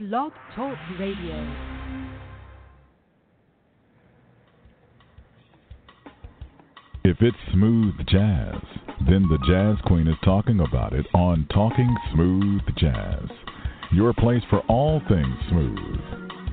[0.00, 1.54] Blog Talk Radio.
[7.02, 8.54] If it's smooth jazz,
[9.08, 13.28] then the Jazz Queen is talking about it on Talking Smooth Jazz.
[13.92, 16.00] Your place for all things smooth.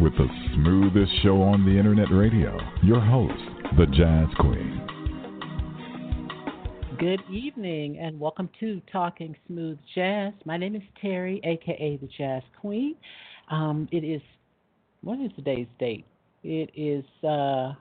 [0.02, 2.58] With the smoothest show on the internet radio.
[2.82, 3.44] Your host,
[3.78, 4.82] the Jazz Queen.
[6.98, 10.34] Good evening and welcome to Talking Smooth Jazz.
[10.46, 12.96] My name is Terry, aka the Jazz Queen.
[13.50, 14.22] Um, it is,
[15.02, 16.06] what is today's date?
[16.44, 17.74] It is uh,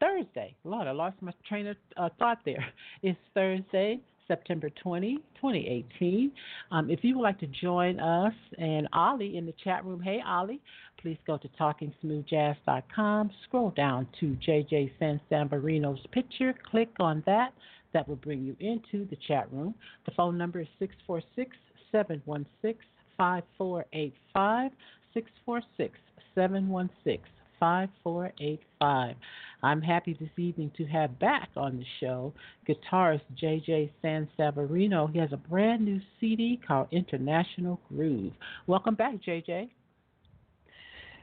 [0.00, 0.54] Thursday.
[0.64, 2.64] Lord, I lost my train of uh, thought there.
[3.02, 6.32] It's Thursday, September 20, 2018.
[6.70, 10.20] Um, if you would like to join us and Ollie in the chat room, hey
[10.26, 10.60] Ollie,
[11.00, 17.52] please go to talkingsmoothjazz.com, scroll down to JJ San Sambarino's picture, click on that.
[17.92, 19.74] That will bring you into the chat room.
[20.04, 21.56] The phone number is 646
[21.92, 24.72] 716 5485.
[25.14, 25.98] 646
[26.34, 27.20] 716
[27.58, 29.16] 5485.
[29.62, 32.34] I'm happy this evening to have back on the show
[32.68, 35.10] guitarist JJ San Savarino.
[35.10, 38.32] He has a brand new CD called International Groove.
[38.66, 39.70] Welcome back, JJ.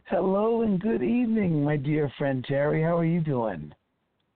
[0.09, 2.81] Hello and good evening, my dear friend Terry.
[2.81, 3.73] How are you doing?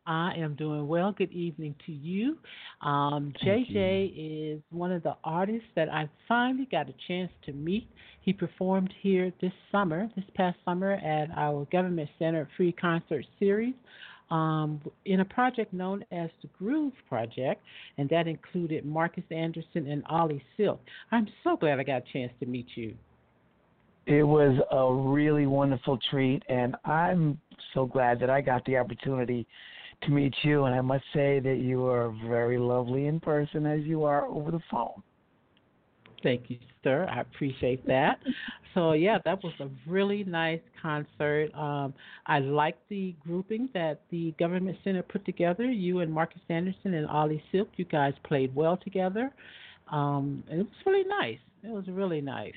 [0.07, 1.11] I am doing well.
[1.11, 2.37] Good evening to you.
[2.81, 4.55] Um, JJ you.
[4.55, 7.89] is one of the artists that I finally got a chance to meet.
[8.21, 13.73] He performed here this summer, this past summer, at our Government Center Free Concert Series.
[14.29, 17.61] Um, in a project known as the Groove Project,
[17.97, 20.81] and that included Marcus Anderson and Oli Silk.
[21.11, 22.93] I'm so glad I got a chance to meet you.
[24.05, 27.39] It was a really wonderful treat, and I'm
[27.73, 29.47] so glad that I got the opportunity
[30.03, 33.81] to meet you, and I must say that you are very lovely in person as
[33.83, 35.01] you are over the phone.
[36.23, 37.07] Thank you, sir.
[37.09, 38.19] I appreciate that.
[38.73, 41.53] so yeah, that was a really nice concert.
[41.53, 41.93] Um,
[42.25, 45.65] I like the grouping that the government center put together.
[45.65, 49.31] You and Marcus Anderson and Oli Silk, you guys played well together.
[49.91, 51.39] Um, it was really nice.
[51.63, 52.53] It was really nice.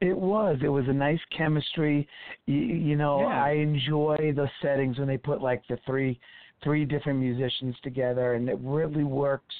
[0.00, 0.58] It was.
[0.62, 2.06] It was a nice chemistry.
[2.46, 3.44] You, you know, yeah.
[3.44, 6.20] I enjoy the settings when they put like the three
[6.62, 9.54] three different musicians together, and it really works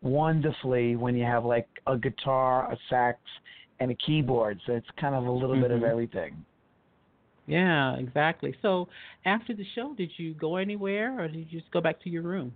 [0.00, 3.18] wonderfully when you have like a guitar, a sax,
[3.80, 4.60] and a keyboard.
[4.66, 5.62] So it's kind of a little mm-hmm.
[5.62, 6.44] bit of everything.
[7.46, 8.54] Yeah, exactly.
[8.62, 8.88] So
[9.24, 12.22] after the show, did you go anywhere, or did you just go back to your
[12.22, 12.52] room?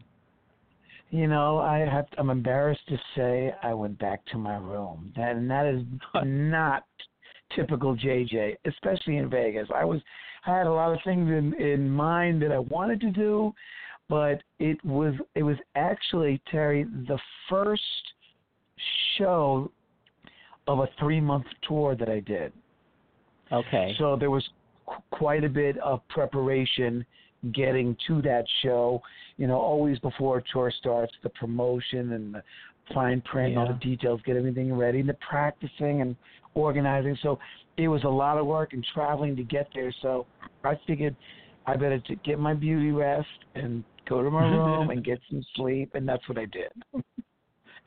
[1.11, 2.07] You know, I have.
[2.19, 5.83] I'm embarrassed to say I went back to my room, and that is
[6.25, 6.85] not
[7.55, 9.69] typical JJ, especially in Vegas.
[9.75, 10.01] I was
[10.47, 13.53] I had a lot of things in in mind that I wanted to do,
[14.09, 17.19] but it was it was actually Terry the
[17.49, 17.83] first
[19.19, 19.71] show
[20.67, 22.53] of a three month tour that I did.
[23.53, 23.95] Okay.
[23.99, 24.47] So there was
[24.87, 27.05] qu- quite a bit of preparation
[27.53, 29.01] getting to that show.
[29.37, 32.43] You know, always before a tour starts, the promotion and the
[32.95, 33.61] fine print, yeah.
[33.61, 36.17] all the details, get everything ready, and the practicing and
[36.55, 37.17] organizing.
[37.23, 37.39] So
[37.77, 39.95] it was a lot of work and traveling to get there.
[40.03, 40.27] So
[40.65, 41.17] I figured
[41.67, 45.45] I better to get my beauty rest and go to my room and get some
[45.55, 46.71] sleep, and that's what I did.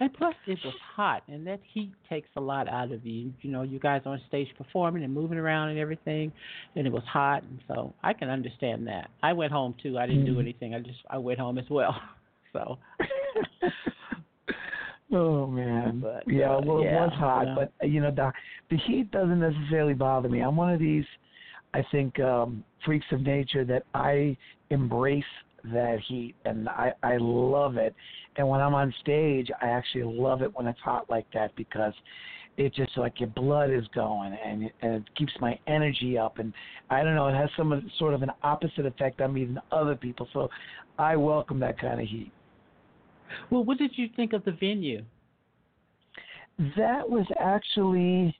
[0.02, 3.34] And plus, it was hot, and that heat takes a lot out of you.
[3.42, 6.32] You know, you guys on stage performing and moving around and everything,
[6.78, 9.10] and it was hot, and so I can understand that.
[9.22, 9.98] I went home too.
[9.98, 10.36] I didn't mm-hmm.
[10.36, 10.74] do anything.
[10.74, 11.96] I just I went home as well.
[12.52, 12.80] So.
[15.12, 17.56] Oh man, but, yeah, uh, well, yeah, it was hot, yeah.
[17.56, 18.32] but you know the
[18.70, 20.42] the heat doesn't necessarily bother me.
[20.42, 21.06] I'm one of these,
[21.74, 24.38] I think, um freaks of nature that I
[24.70, 25.24] embrace
[25.66, 27.94] that heat and I, I love it.
[28.38, 31.94] And when I'm on stage, I actually love it when it's hot like that because
[32.58, 36.40] it just like your blood is going and, and it keeps my energy up.
[36.40, 36.54] And
[36.90, 39.96] I don't know, it has some sort of an opposite effect on me than other
[39.96, 40.28] people.
[40.34, 40.50] So
[40.98, 42.32] I welcome that kind of heat.
[43.50, 45.04] Well, what did you think of the venue?
[46.78, 48.36] That was actually,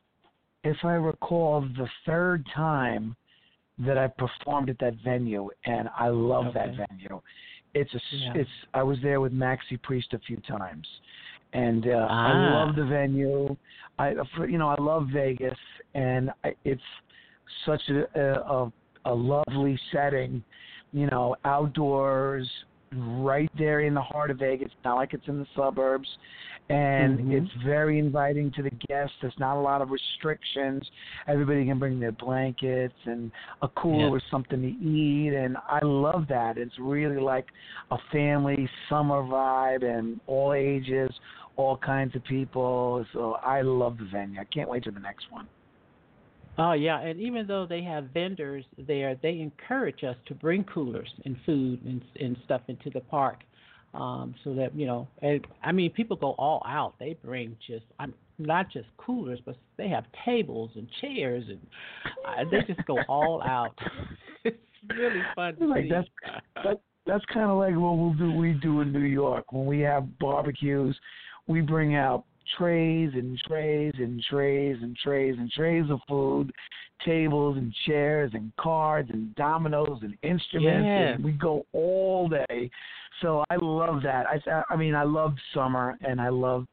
[0.64, 3.16] if I recall, the third time
[3.86, 6.60] that I performed at that venue, and I love okay.
[6.60, 7.22] that venue.
[7.74, 8.34] It's a, yeah.
[8.36, 8.50] it's.
[8.74, 10.88] I was there with Maxi Priest a few times,
[11.54, 12.28] and uh, ah.
[12.28, 13.56] I love the venue.
[13.98, 14.14] I,
[14.48, 15.58] you know, I love Vegas,
[15.94, 16.82] and I, it's
[17.66, 18.72] such a, a
[19.06, 20.44] a lovely setting.
[20.92, 22.50] You know, outdoors,
[22.94, 24.72] right there in the heart of Vegas.
[24.84, 26.08] Not like it's in the suburbs,
[26.70, 27.32] and mm-hmm.
[27.32, 29.16] it's very inviting to the guests.
[29.22, 30.84] There's not a lot of restrictions.
[31.28, 33.32] Everybody can bring their blankets and
[33.62, 34.10] a cooler yeah.
[34.10, 36.58] with something to eat, and I love that.
[36.58, 37.48] It's really like
[37.92, 41.12] a family summer vibe, and all ages,
[41.56, 43.06] all kinds of people.
[43.14, 44.40] So I love the venue.
[44.40, 45.48] I can't wait to the next one.
[46.60, 51.10] Oh yeah, and even though they have vendors there, they encourage us to bring coolers
[51.24, 53.40] and food and and stuff into the park,
[53.94, 55.08] um, so that you know.
[55.22, 56.96] And I mean, people go all out.
[57.00, 61.60] They bring just I'm not just coolers, but they have tables and chairs, and
[62.28, 63.78] uh, they just go all out.
[64.44, 64.58] it's
[64.90, 65.90] really fun to like see.
[65.90, 66.08] that's
[66.56, 68.34] that, that's kind of like what we'll do.
[68.34, 71.00] We do in New York when we have barbecues.
[71.48, 72.26] We bring out
[72.58, 76.52] trays and trays and trays and trays and trays of food,
[77.06, 80.86] tables and chairs and cards and dominoes and instruments.
[80.86, 81.14] Yeah.
[81.14, 82.70] And we go all day.
[83.22, 84.26] So I love that.
[84.28, 86.66] I I mean I love summer and I love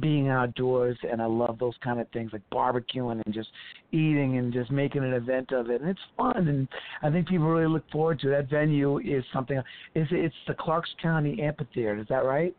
[0.00, 3.48] being outdoors and I love those kind of things like barbecuing and just
[3.92, 6.68] eating and just making an event of it and it's fun and
[7.02, 8.30] I think people really look forward to it.
[8.32, 9.56] that venue is something
[9.94, 12.54] is it's the Clarks County Amphitheater, is that right?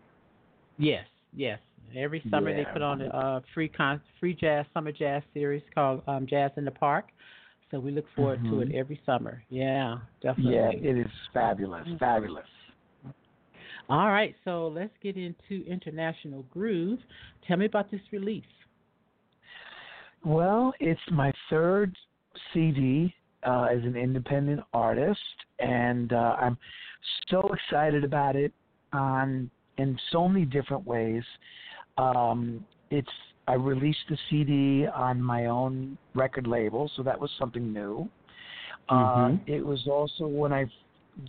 [0.78, 1.06] Yes,
[1.36, 1.60] yes.
[1.96, 6.02] Every summer they put on a uh, free con- free jazz summer jazz series called
[6.08, 7.08] um, Jazz in the Park.
[7.72, 8.76] So we look forward to it Mhm.
[8.76, 9.44] every summer.
[9.50, 10.56] Yeah, definitely.
[10.56, 12.48] Yeah, it is fabulous, fabulous.
[13.90, 17.00] All right, so let's get into International Groove.
[17.48, 18.44] Tell me about this release.
[20.26, 21.96] Well, it's my third
[22.54, 23.14] CD
[23.44, 25.20] uh, as an independent artist,
[25.60, 26.58] and uh, I'm
[27.30, 28.52] so excited about it
[28.94, 31.24] on in so many different ways.
[31.98, 33.10] Um, it's
[33.48, 38.10] I released the CD on my own record label, so that was something new.
[38.90, 39.40] Uh, Mhm.
[39.48, 40.66] it was also when I,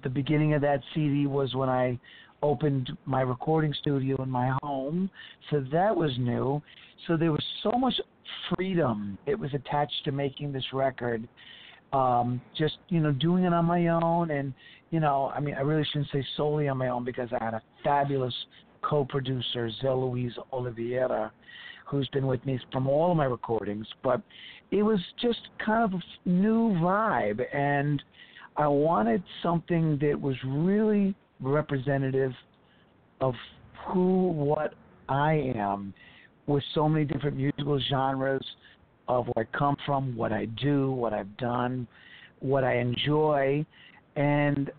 [0.02, 1.98] the beginning of that CD was when I
[2.42, 5.10] opened my recording studio in my home,
[5.50, 6.62] so that was new.
[7.06, 8.00] So there was so much
[8.54, 11.28] freedom it was attached to making this record.
[11.92, 14.52] Um, just you know, doing it on my own, and
[14.90, 17.54] you know, I mean, I really shouldn't say solely on my own because I had
[17.54, 18.34] a fabulous
[18.88, 21.32] co-producer, Zé Luis Oliveira,
[21.86, 23.86] who's been with me from all of my recordings.
[24.02, 24.22] But
[24.70, 28.02] it was just kind of a new vibe, and
[28.56, 32.32] I wanted something that was really representative
[33.20, 33.34] of
[33.86, 34.74] who, what
[35.08, 35.94] I am,
[36.46, 38.44] with so many different musical genres
[39.06, 41.86] of where I come from, what I do, what I've done,
[42.40, 43.64] what I enjoy,
[44.16, 44.70] and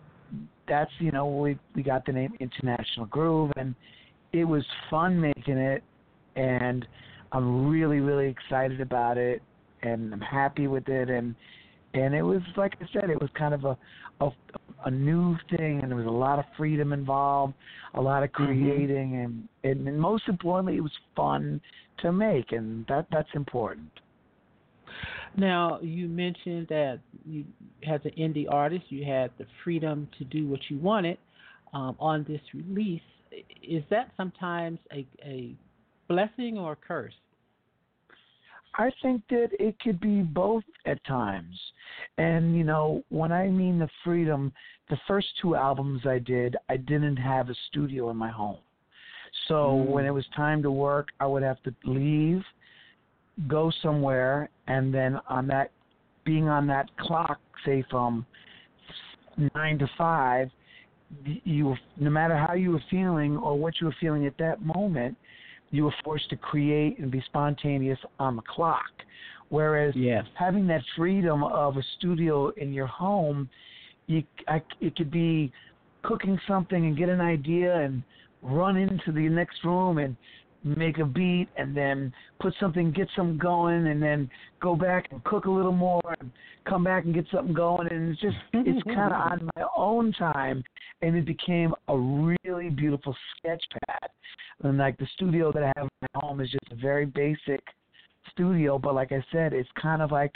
[0.68, 3.74] that's you know we we got the name International Groove, and
[4.32, 5.82] it was fun making it,
[6.36, 6.86] and
[7.32, 9.42] I'm really really excited about it,
[9.82, 11.34] and I'm happy with it, and
[11.94, 13.76] and it was like I said, it was kind of a
[14.20, 14.30] a,
[14.84, 17.54] a new thing, and there was a lot of freedom involved,
[17.94, 21.60] a lot of creating, and, and and most importantly, it was fun
[22.02, 23.90] to make, and that that's important.
[25.36, 27.44] Now, you mentioned that you,
[27.88, 31.18] as an indie artist, you had the freedom to do what you wanted
[31.72, 33.00] um, on this release.
[33.62, 35.54] Is that sometimes a, a
[36.08, 37.14] blessing or a curse?
[38.78, 41.58] I think that it could be both at times.
[42.18, 44.52] And, you know, when I mean the freedom,
[44.88, 48.58] the first two albums I did, I didn't have a studio in my home.
[49.48, 49.86] So Mm.
[49.86, 52.44] when it was time to work, I would have to leave,
[53.48, 55.72] go somewhere, and then on that,
[56.24, 58.26] being on that clock, say from
[59.54, 60.50] nine to five,
[61.24, 65.16] you, no matter how you were feeling or what you were feeling at that moment,
[65.70, 68.90] you were forced to create and be spontaneous on the clock.
[69.48, 70.26] Whereas Yes.
[70.34, 73.48] having that freedom of a studio in your home,
[74.06, 75.52] you I, it could be
[76.02, 78.02] cooking something and get an idea and
[78.42, 80.16] run into the next room and
[80.64, 85.22] make a beat and then put something get something going and then go back and
[85.24, 86.30] cook a little more and
[86.68, 87.88] come back and get something going.
[87.90, 90.62] And it's just it's kind of on my own time
[91.02, 94.10] and it became a really beautiful sketch pad.
[94.62, 97.62] And like the studio that I have at my home is just a very basic
[98.30, 100.32] studio, but like I said, it's kind of like,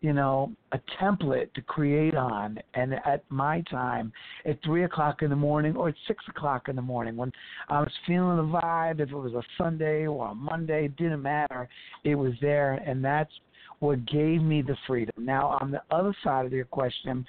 [0.00, 2.58] you know, a template to create on.
[2.74, 4.12] And at my time,
[4.46, 7.30] at three o'clock in the morning or at six o'clock in the morning, when
[7.68, 11.22] I was feeling the vibe, if it was a Sunday or a Monday, it didn't
[11.22, 11.68] matter.
[12.04, 13.32] It was there, and that's
[13.80, 15.14] what gave me the freedom.
[15.18, 17.26] Now, on the other side of your question,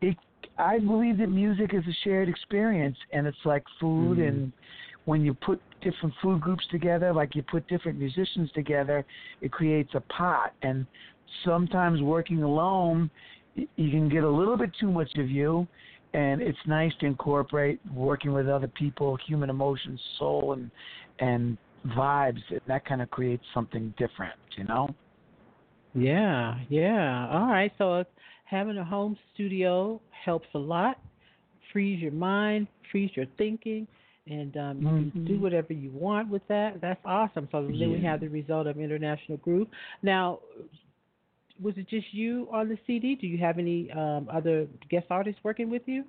[0.00, 0.16] it
[0.58, 4.28] I believe that music is a shared experience, and it's like food Mhm.
[4.28, 4.52] and
[5.04, 9.04] when you put different food groups together, like you put different musicians together,
[9.40, 10.52] it creates a pot.
[10.62, 10.86] And
[11.44, 13.10] sometimes working alone,
[13.54, 15.66] you can get a little bit too much of you.
[16.14, 20.70] And it's nice to incorporate working with other people, human emotions, soul, and
[21.20, 21.56] and
[21.88, 22.42] vibes.
[22.50, 24.94] And that kind of creates something different, you know.
[25.94, 27.28] Yeah, yeah.
[27.30, 27.72] All right.
[27.78, 28.04] So
[28.44, 30.98] having a home studio helps a lot.
[31.72, 33.86] Frees your mind, frees your thinking,
[34.26, 35.40] and um, you can do Mhm.
[35.40, 36.80] whatever you want with that.
[36.82, 37.48] That's awesome.
[37.50, 39.68] So then we have the result of International Groove.
[40.02, 40.40] Now,
[41.62, 43.14] was it just you on the CD?
[43.14, 46.04] Do you have any um, other guest artists working with you?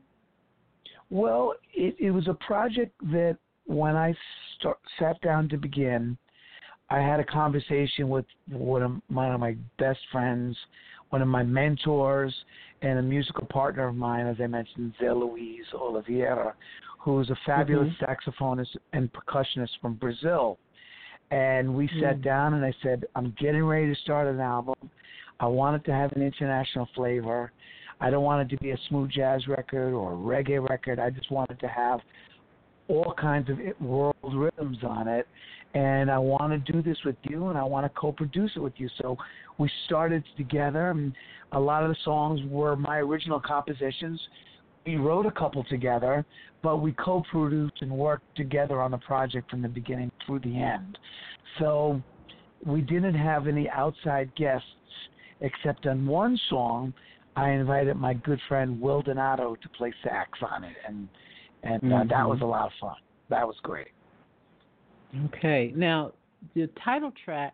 [1.10, 4.16] Well, it, it was a project that when I
[4.60, 6.18] start, sat down to begin,
[6.90, 10.58] I had a conversation with one of, one of my best friends,
[11.10, 12.34] one of my mentors,
[12.82, 16.54] and a musical partner of mine, as I mentioned, Zé Luiz Oliveira,
[17.00, 18.32] who is a fabulous mm-hmm.
[18.32, 20.58] saxophonist and percussionist from Brazil.
[21.32, 22.24] And we sat mm.
[22.24, 24.76] down and I said, I'm getting ready to start an album.
[25.44, 27.52] I want it to have an international flavor.
[28.00, 31.00] I don't want it to be a smooth jazz record or a reggae record.
[31.00, 32.00] I just want it to have
[32.88, 35.28] all kinds of world rhythms on it.
[35.74, 38.72] And I want to do this with you, and I want to co-produce it with
[38.78, 38.88] you.
[39.02, 39.18] So
[39.58, 41.14] we started together, and
[41.52, 44.22] a lot of the songs were my original compositions.
[44.86, 46.26] We wrote a couple together,
[46.62, 50.98] but we co-produced and worked together on the project from the beginning through the end.
[51.60, 52.02] So
[52.66, 54.68] we didn't have any outside guests
[55.44, 56.94] except on one song
[57.36, 61.08] I invited my good friend Will Donato to play sax on it, and
[61.64, 61.94] and mm-hmm.
[61.94, 62.46] uh, that was mm-hmm.
[62.46, 62.96] a lot of fun.
[63.30, 63.88] That was great.
[65.26, 66.14] Okay, now
[66.56, 67.54] the title track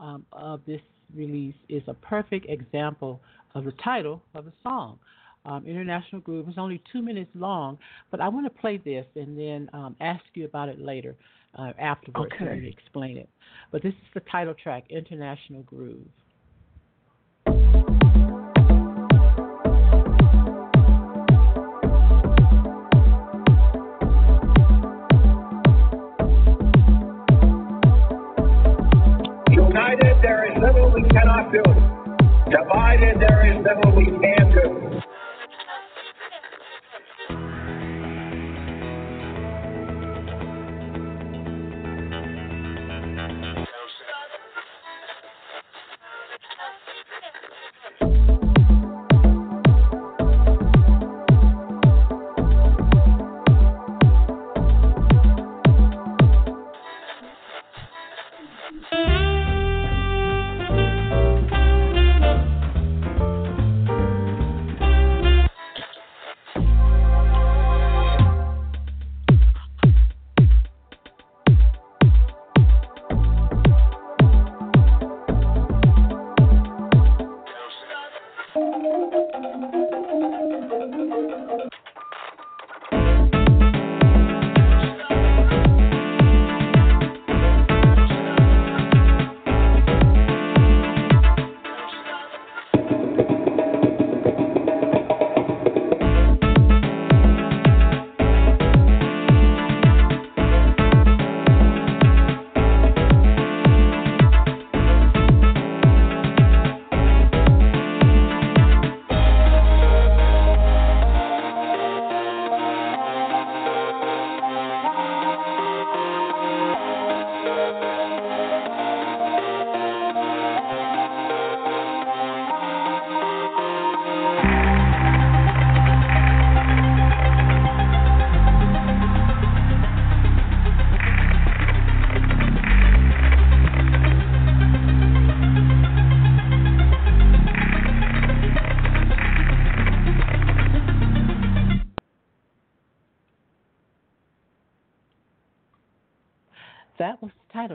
[0.00, 0.80] um, of this
[1.14, 3.20] release is a perfect example
[3.54, 4.98] of the title of a song.
[5.44, 6.48] Um, International Groove.
[6.48, 7.78] It's only two minutes long,
[8.10, 11.14] but I want to play this and then um, ask you about it later
[11.56, 12.58] uh, afterwards okay.
[12.58, 13.28] to explain it.
[13.70, 16.08] But this is the title track, International Groove.
[32.50, 35.05] Divided, there is little we can do.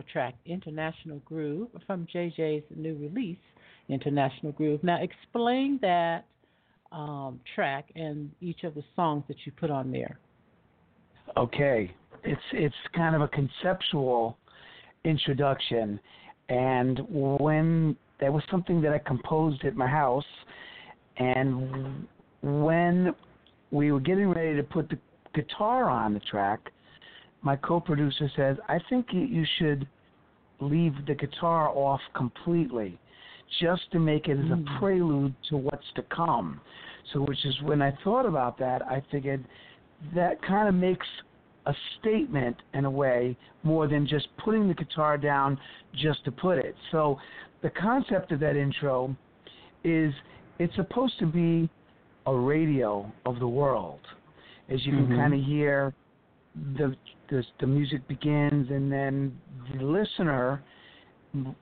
[0.01, 3.37] Title track, International Groove, from JJ's new release,
[3.89, 4.83] International Groove.
[4.83, 6.25] Now, explain that
[6.91, 10.19] um, track and each of the songs that you put on there.
[11.37, 11.93] Okay,
[12.23, 14.37] it's it's kind of a conceptual
[15.05, 15.99] introduction,
[16.49, 20.25] and when that was something that I composed at my house,
[21.17, 22.05] and
[22.41, 23.15] when
[23.71, 24.97] we were getting ready to put the
[25.33, 26.71] guitar on the track,
[27.41, 29.87] my co-producer says, I think you should
[30.59, 32.99] leave the guitar off completely,
[33.59, 34.79] just to make it as a mm.
[34.79, 36.61] prelude to what's to come.
[37.11, 39.43] So, which is when I thought about that, I figured
[40.15, 41.05] that kind of makes
[41.65, 45.59] a statement in a way more than just putting the guitar down
[45.95, 46.75] just to put it.
[46.91, 47.19] So,
[47.63, 49.15] the concept of that intro
[49.83, 50.13] is
[50.59, 51.69] it's supposed to be
[52.27, 53.99] a radio of the world,
[54.69, 55.15] as you can mm-hmm.
[55.15, 55.93] kind of hear
[56.77, 56.95] the,
[57.29, 59.37] the the music begins, and then
[59.75, 60.63] the listener.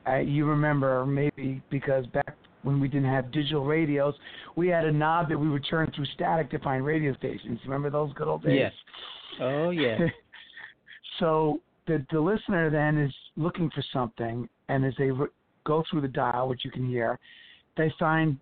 [0.08, 4.16] Uh, you remember maybe because back when we didn't have digital radios,
[4.56, 7.60] we had a knob that we would turn through static to find radio stations.
[7.66, 8.58] Remember those good old days?
[8.58, 8.74] Yes.
[9.40, 9.98] Oh yeah.
[11.20, 15.28] so the the listener then is looking for something, and as they re-
[15.66, 17.20] go through the dial, which you can hear,
[17.78, 18.38] they find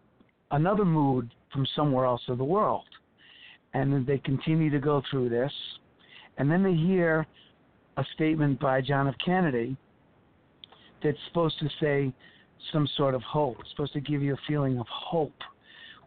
[0.52, 2.86] another mood from somewhere else of the world.
[3.74, 5.52] And then they continue to go through this.
[6.38, 7.26] And then they hear
[7.98, 9.16] a statement by John F.
[9.24, 9.76] Kennedy
[11.04, 12.14] that's supposed to say
[12.72, 15.36] some sort of hope, it's supposed to give you a feeling of hope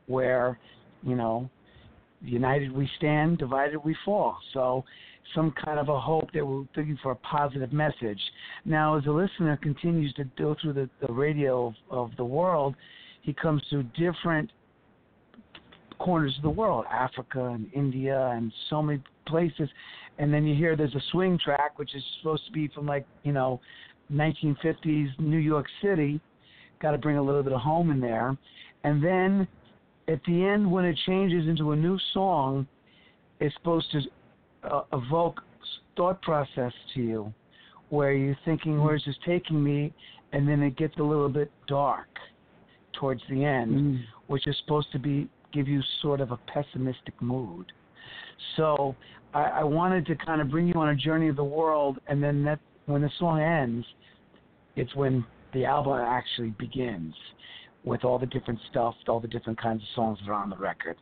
[0.07, 0.59] where,
[1.03, 1.49] you know,
[2.23, 4.37] united we stand, divided we fall.
[4.53, 4.85] So
[5.35, 8.21] some kind of a hope that we're looking for a positive message.
[8.65, 12.75] Now, as the listener continues to go through the, the radio of, of the world,
[13.23, 14.51] he comes to different
[15.99, 19.69] corners of the world, Africa and India and so many places.
[20.21, 23.07] And then you hear there's a swing track, which is supposed to be from like,
[23.23, 23.59] you know,
[24.13, 26.21] 1950s New York City.
[26.83, 28.37] Got to bring a little bit of home in there.
[28.85, 29.49] And then
[30.09, 32.67] at the end, when it changes into a new song,
[33.41, 34.01] it's supposed to
[34.71, 35.41] uh, evoke
[35.97, 37.35] thought process to you,
[37.89, 38.83] where you're thinking.
[38.83, 39.93] "Where's this taking me?"
[40.33, 42.09] And then it gets a little bit dark
[42.93, 44.01] towards the end, mm.
[44.27, 47.73] which is supposed to be give you sort of a pessimistic mood.
[48.57, 48.95] So
[49.35, 52.23] I, I wanted to kind of bring you on a journey of the world, and
[52.23, 53.87] then that when the song ends,
[54.77, 57.15] it's when the album actually begins
[57.85, 60.57] with all the different stuff, all the different kinds of songs that are on the
[60.57, 60.97] record.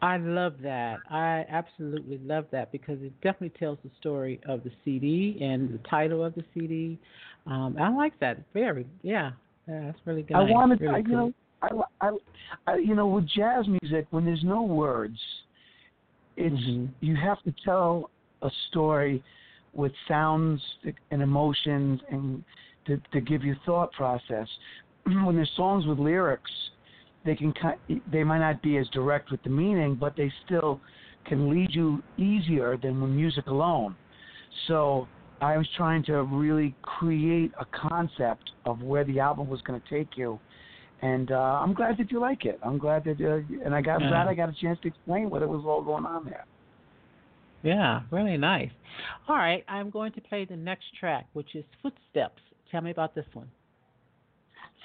[0.00, 0.98] I love that.
[1.10, 5.80] I absolutely love that because it definitely tells the story of the CD and the
[5.88, 6.98] title of the CD.
[7.46, 8.86] Um, I like that very.
[9.02, 9.32] Yeah,
[9.66, 10.36] yeah that's really good.
[10.36, 11.10] I wanted, really I, cool.
[11.10, 12.10] you know, I, I,
[12.68, 15.18] I, you know, with jazz music, when there's no words,
[16.38, 16.86] it's mm-hmm.
[17.00, 18.10] you have to tell
[18.42, 19.22] a story
[19.72, 20.60] with sounds
[21.10, 22.42] and emotions and
[22.86, 24.46] to, to give you thought process.
[25.24, 26.50] when there's songs with lyrics,
[27.24, 27.52] they can
[28.10, 30.80] they might not be as direct with the meaning, but they still
[31.26, 33.94] can lead you easier than with music alone.
[34.66, 35.06] So
[35.40, 39.88] I was trying to really create a concept of where the album was going to
[39.88, 40.38] take you,
[41.02, 42.58] and uh, I'm glad that you like it.
[42.62, 44.08] I'm glad that, uh, and I got yeah.
[44.08, 46.44] glad I got a chance to explain what it was all going on there.
[47.62, 48.70] Yeah, really nice.
[49.28, 52.42] All right, I'm going to play the next track, which is Footsteps.
[52.70, 53.50] Tell me about this one.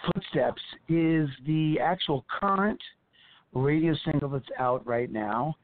[0.05, 2.79] Footsteps is the actual current
[3.53, 5.55] radio single that's out right now,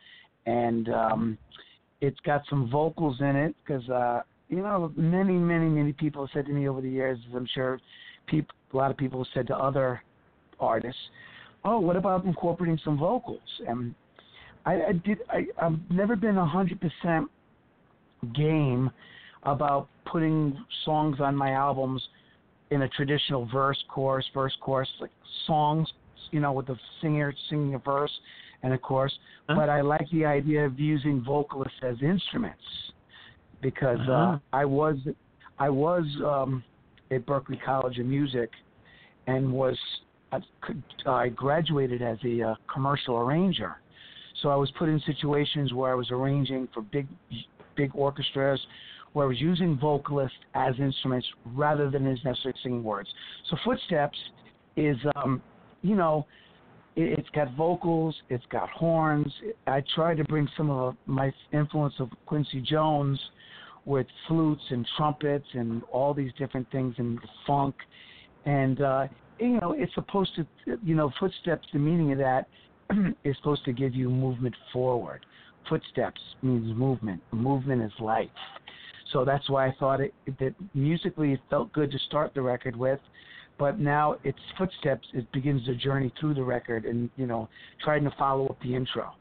[0.45, 1.37] and um,
[2.01, 6.31] it's got some vocals in it because uh, you know many, many, many people have
[6.33, 7.79] said to me over the years, as I'm sure
[8.27, 10.01] people, a lot of people have said to other
[10.59, 11.01] artists,
[11.63, 13.95] "Oh, what about incorporating some vocals?" And
[14.65, 15.19] I, I did.
[15.29, 17.29] I, I've never been a hundred percent
[18.33, 18.91] game
[19.43, 22.01] about putting songs on my albums
[22.71, 25.11] in a traditional verse, chorus, verse, chorus, like
[25.47, 25.87] songs,
[26.31, 28.11] you know, with the singer singing a verse
[28.63, 29.13] and a chorus.
[29.47, 29.55] Huh?
[29.55, 32.61] But I like the idea of using vocalists as instruments
[33.61, 34.33] because uh, uh-huh.
[34.33, 34.97] uh, I was
[35.57, 36.63] I was um,
[37.11, 38.49] at Berklee College of Music
[39.27, 39.77] and was
[40.31, 40.39] I,
[41.05, 43.77] I graduated as a uh, commercial arranger.
[44.41, 47.07] So I was put in situations where I was arranging for big
[47.75, 48.59] big orchestras
[49.13, 53.09] where I was using vocalists as instruments rather than as necessarily singing words.
[53.49, 54.17] So Footsteps
[54.75, 55.41] is, um,
[55.81, 56.27] you know,
[56.95, 59.31] it, it's got vocals, it's got horns.
[59.65, 63.19] I tried to bring some of my influence of Quincy Jones
[63.85, 67.75] with flutes and trumpets and all these different things and funk.
[68.45, 69.07] And, uh,
[69.39, 72.47] you know, it's supposed to, you know, footsteps, the meaning of that
[73.23, 75.25] is supposed to give you movement forward.
[75.67, 77.21] Footsteps means movement.
[77.31, 78.29] Movement is life.
[79.11, 82.75] So that's why I thought it, that musically it felt good to start the record
[82.75, 82.99] with.
[83.57, 87.49] But now its footsteps, it begins the journey through the record and, you know,
[87.83, 89.11] trying to follow up the intro.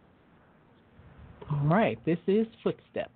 [1.51, 1.99] All right.
[2.05, 3.11] This is Footsteps.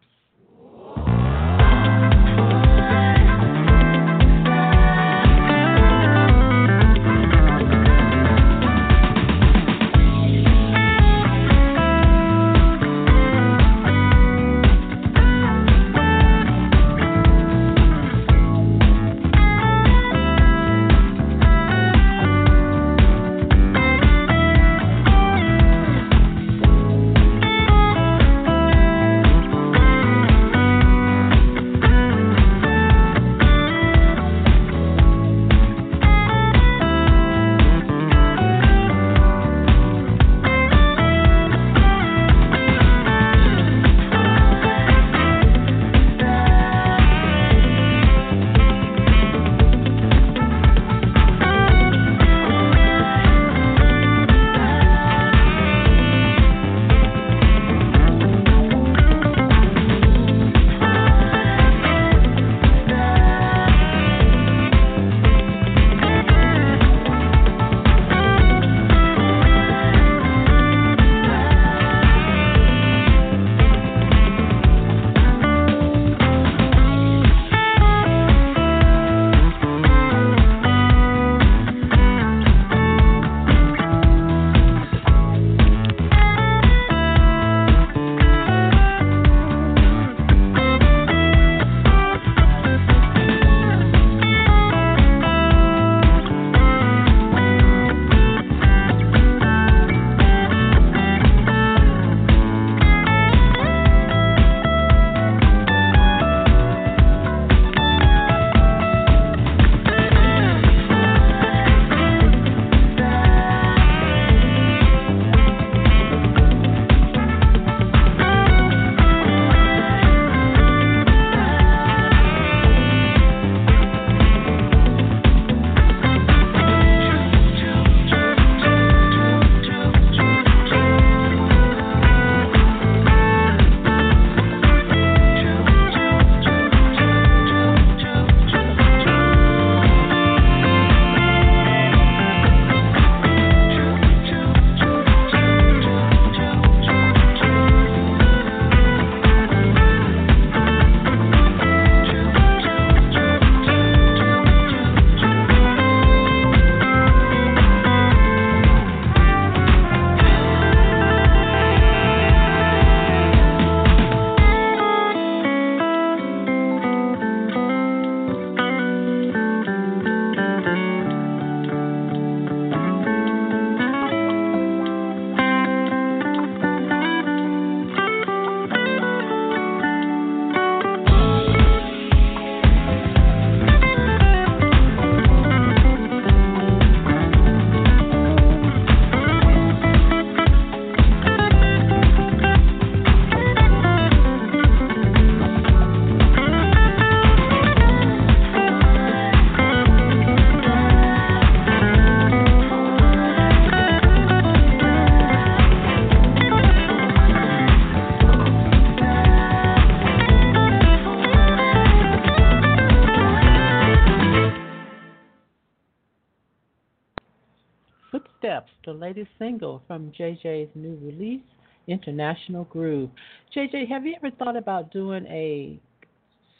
[219.72, 221.42] Single from JJ's new release,
[221.86, 223.10] International Groove.
[223.56, 225.78] JJ, have you ever thought about doing a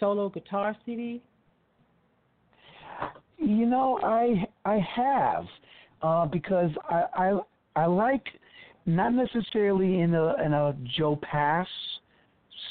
[0.01, 1.21] solo guitar CD?
[3.39, 5.45] You know, I I have
[6.03, 7.41] uh, because I, I
[7.77, 8.25] I like
[8.87, 11.67] not necessarily in a in a Joe Pass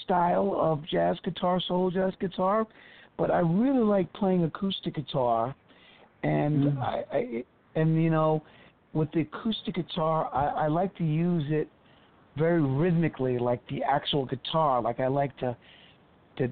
[0.04, 2.65] style of jazz guitar, solo jazz guitar,
[3.17, 5.54] but I really like playing acoustic guitar,
[6.23, 6.80] and mm.
[6.80, 7.43] I, I
[7.75, 8.43] and you know,
[8.93, 11.69] with the acoustic guitar, I, I like to use it
[12.38, 14.82] very rhythmically, like the actual guitar.
[14.82, 15.56] Like I like to
[16.38, 16.49] to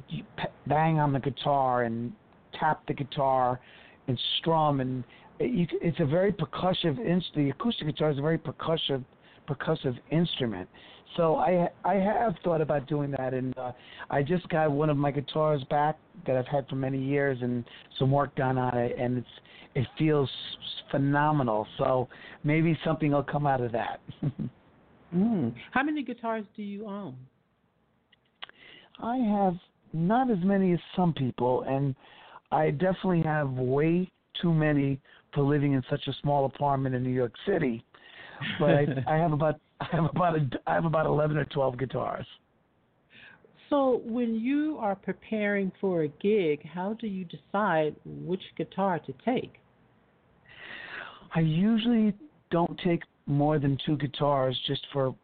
[0.68, 2.12] bang on the guitar and
[2.60, 3.60] tap the guitar
[4.08, 5.04] and strum and
[5.40, 7.36] you, it's a very percussive instrument.
[7.36, 9.04] The acoustic guitar is a very percussive
[9.48, 10.70] percussive instrument.
[11.18, 13.72] So I I have thought about doing that, and uh,
[14.10, 15.98] I just got one of my guitars back
[16.28, 17.64] that I've had for many years, and
[17.98, 19.28] some work done on it, and it's
[19.76, 20.30] it feels
[20.92, 21.68] phenomenal.
[21.78, 22.08] So
[22.44, 24.00] maybe something will come out of that.
[25.16, 25.54] mm.
[25.72, 27.16] How many guitars do you own?
[29.02, 29.56] I have
[29.94, 31.96] not as many as some people, and
[32.52, 34.10] I definitely have way
[34.42, 35.00] too many
[35.34, 37.84] for living in such a small apartment in New York City.
[38.60, 41.78] But I, I have about I have about a, I have about eleven or twelve
[41.78, 42.26] guitars.
[43.70, 49.14] So when you are preparing for a gig, how do you decide which guitar to
[49.24, 49.54] take?
[51.36, 52.14] I usually
[52.50, 55.16] don't take more than two guitars just for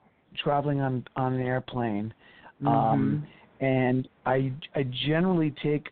[0.43, 2.13] traveling on on an airplane.
[2.61, 2.67] Mm-hmm.
[2.67, 3.27] Um,
[3.59, 5.89] and I I generally take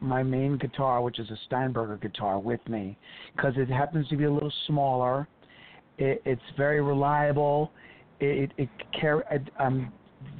[0.00, 2.98] my main guitar, which is a Steinberger guitar, with me
[3.34, 5.28] because it happens to be a little smaller.
[5.98, 7.70] It, it's very reliable.
[8.18, 9.22] It, it, it carry.
[9.30, 9.92] I, I'm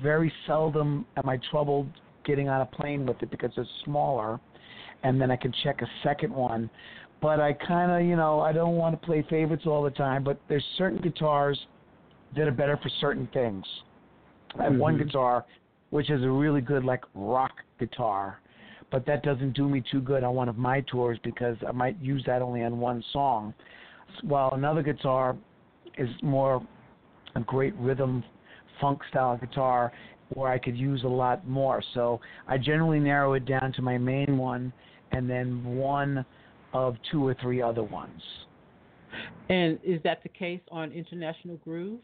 [0.02, 1.88] very seldom am I troubled
[2.24, 4.38] getting on a plane with it because it's smaller,
[5.02, 6.70] and then I can check a second one.
[7.22, 10.24] But I kind of, you know, I don't want to play favorites all the time.
[10.24, 11.58] But there's certain guitars
[12.34, 13.64] that are better for certain things.
[14.58, 14.80] I have mm-hmm.
[14.80, 15.44] one guitar
[15.90, 18.40] which is a really good like rock guitar
[18.90, 22.00] but that doesn't do me too good on one of my tours because I might
[22.00, 23.54] use that only on one song.
[24.22, 25.36] While another guitar
[25.96, 26.66] is more
[27.36, 28.24] a great rhythm
[28.80, 29.92] funk style guitar
[30.34, 31.82] where I could use a lot more.
[31.94, 34.72] So I generally narrow it down to my main one
[35.12, 36.24] and then one
[36.72, 38.22] of two or three other ones.
[39.48, 42.00] And is that the case on International Groove?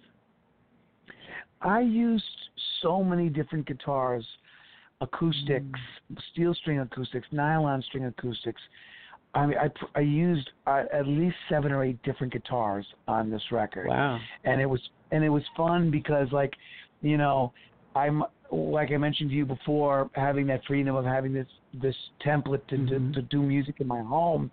[1.62, 2.24] I used
[2.82, 4.24] so many different guitars
[5.00, 5.64] acoustics,
[6.12, 6.18] mm.
[6.32, 8.60] steel string acoustics, nylon string acoustics.
[9.34, 13.42] I mean, I I used uh, at least seven or eight different guitars on this
[13.52, 13.88] record.
[13.88, 14.18] Wow!
[14.44, 16.52] And it was and it was fun because like,
[17.02, 17.52] you know,
[17.94, 22.66] I'm like I mentioned to you before, having that freedom of having this this template
[22.68, 23.12] to, mm-hmm.
[23.12, 24.50] to to do music in my home.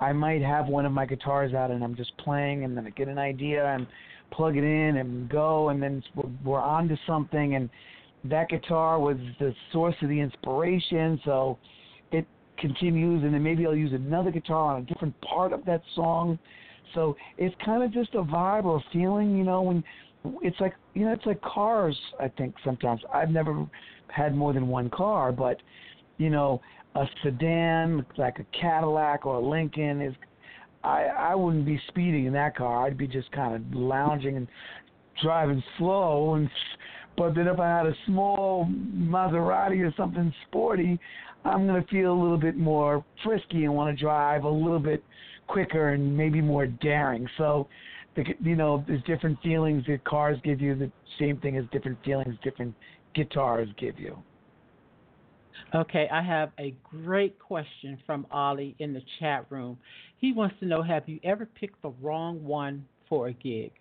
[0.00, 2.90] I might have one of my guitars out and I'm just playing, and then I
[2.90, 3.86] get an idea and
[4.30, 7.68] plug it in and go, and then we're, we're on to something and
[8.24, 11.58] that guitar was the source of the inspiration, so
[12.10, 12.26] it
[12.58, 16.38] continues, and then maybe I'll use another guitar on a different part of that song.
[16.94, 19.84] So it's kind of just a vibe or a feeling, you know, when
[20.42, 21.98] it's like you know, it's like cars.
[22.20, 23.66] I think sometimes I've never
[24.08, 25.60] had more than one car, but
[26.18, 26.60] you know,
[26.94, 30.14] a sedan like a Cadillac or a Lincoln is.
[30.82, 32.86] I I wouldn't be speeding in that car.
[32.86, 34.46] I'd be just kind of lounging and
[35.22, 36.50] driving slow and
[37.16, 40.98] but then if I had a small Maserati or something sporty,
[41.44, 45.04] I'm to feel a little bit more frisky and want to drive a little bit
[45.46, 47.28] quicker and maybe more daring.
[47.38, 47.68] So,
[48.16, 50.74] the, you know, there's different feelings that cars give you.
[50.74, 52.74] The same thing as different feelings different
[53.14, 54.16] guitars give you.
[55.74, 59.78] Okay, I have a great question from Ollie in the chat room.
[60.18, 63.72] He wants to know Have you ever picked the wrong one for a gig?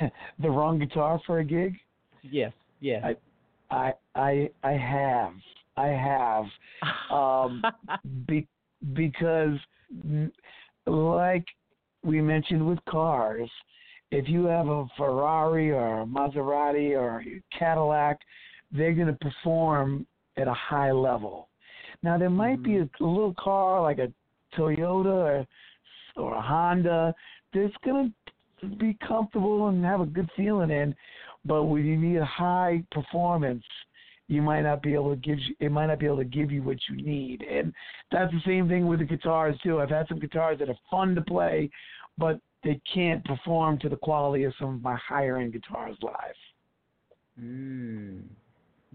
[0.40, 1.76] the wrong guitar for a gig?
[2.22, 3.04] Yes, yes.
[3.04, 3.14] I
[3.70, 5.32] I I, I have.
[5.76, 6.44] I have.
[7.10, 7.62] Um
[8.26, 8.46] be,
[8.92, 9.58] because
[10.86, 11.44] like
[12.02, 13.50] we mentioned with cars,
[14.10, 18.20] if you have a Ferrari or a Maserati or a Cadillac,
[18.70, 21.48] they're going to perform at a high level.
[22.02, 22.86] Now there might mm-hmm.
[22.86, 24.12] be a, a little car like a
[24.56, 25.46] Toyota or,
[26.16, 27.14] or a Honda
[27.52, 28.12] that's going
[28.60, 30.94] to be comfortable and have a good feeling in.
[31.44, 33.64] But when you need a high performance,
[34.28, 36.50] you might not be able to give you, it might not be able to give
[36.50, 37.42] you what you need.
[37.42, 37.72] And
[38.10, 39.80] that's the same thing with the guitars too.
[39.80, 41.70] I've had some guitars that are fun to play,
[42.16, 46.34] but they can't perform to the quality of some of my higher end guitars live.
[47.40, 48.22] Mm.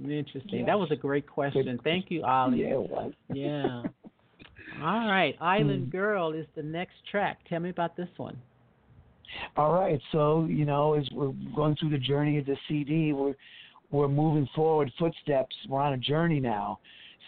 [0.04, 0.60] Interesting.
[0.60, 0.66] Yes.
[0.66, 1.80] That was a great question.
[1.84, 2.62] Thank you, Ollie.
[2.62, 3.14] Yeah, it was.
[3.34, 3.84] Yeah.
[4.82, 5.92] All right, Island Mm.
[5.92, 7.40] Girl is the next track.
[7.50, 8.38] Tell me about this one.
[9.58, 13.36] All right, so you know, as we're going through the journey of the CD, we're
[13.92, 15.56] we're moving forward footsteps.
[15.68, 16.80] We're on a journey now.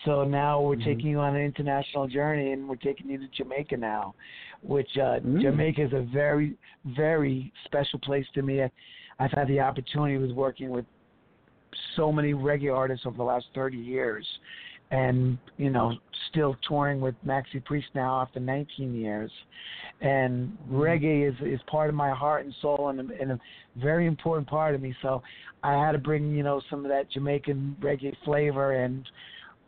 [0.05, 0.83] So now we're Mhm.
[0.85, 4.15] taking you on an international journey, and we're taking you to Jamaica now,
[4.63, 5.41] which uh, Mm.
[5.41, 8.63] Jamaica is a very, very special place to me.
[8.63, 8.71] I,
[9.19, 10.85] I've had the opportunity with working with
[11.95, 14.27] so many reggae artists over the last 30 years,
[14.91, 15.93] and you know,
[16.29, 19.31] still touring with Maxi Priest now after 19 years.
[20.01, 20.75] And mm-hmm.
[20.75, 23.39] reggae is is part of my heart and soul, and, a- and a
[23.77, 24.93] very important part of me.
[25.01, 25.23] So
[25.63, 29.07] I had to bring you know some of that Jamaican reggae flavor and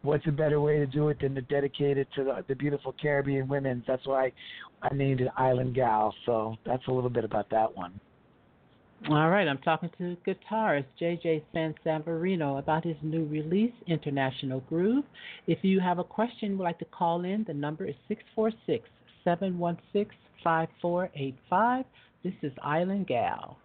[0.03, 2.93] what's a better way to do it than to dedicate it to the, the beautiful
[3.01, 3.83] Caribbean women?
[3.87, 4.31] That's why
[4.81, 6.13] I named it Island Gal.
[6.25, 7.99] So that's a little bit about that one.
[9.09, 15.03] All right, I'm talking to guitarist JJ San Savarino about his new release, International Groove.
[15.45, 18.87] If you have a question, would like to call in, the number is 646
[19.25, 21.85] 716 5485.
[22.23, 23.57] This is Island Gal.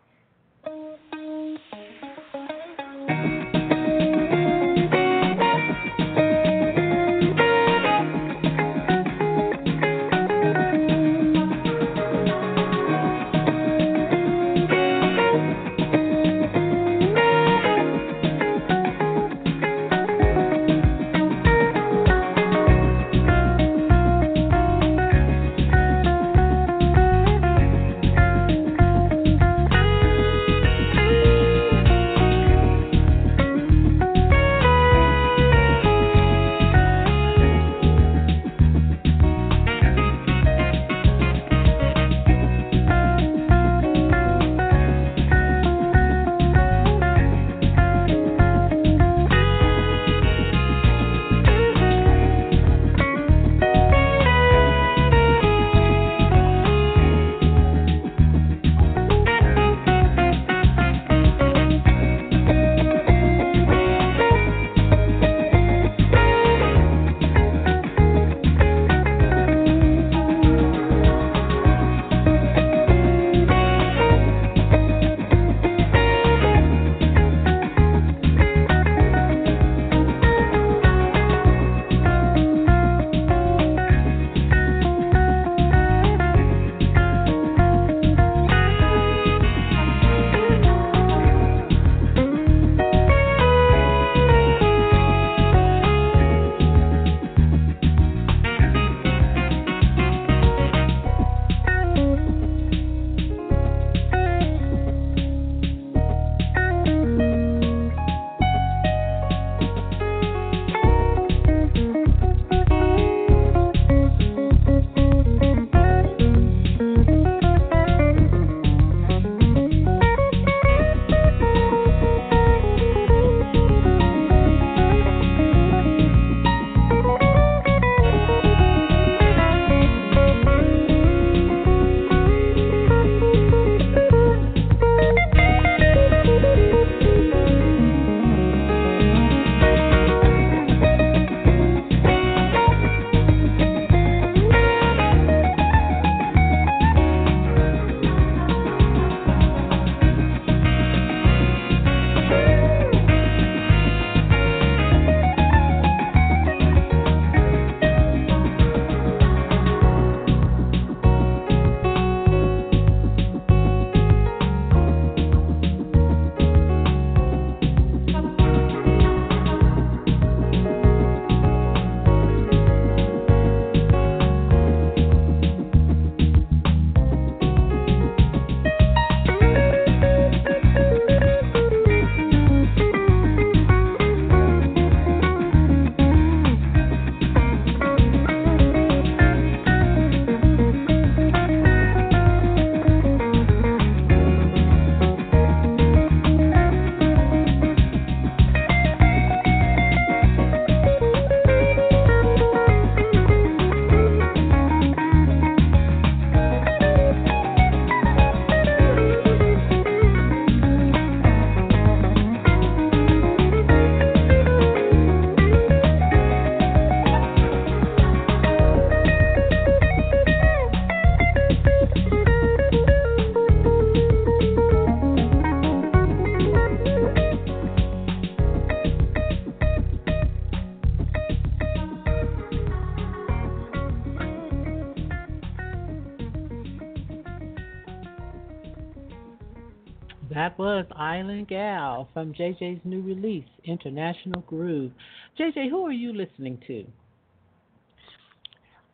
[241.18, 244.92] Island Gal from JJ's new release, International Groove.
[245.38, 246.86] JJ, who are you listening to?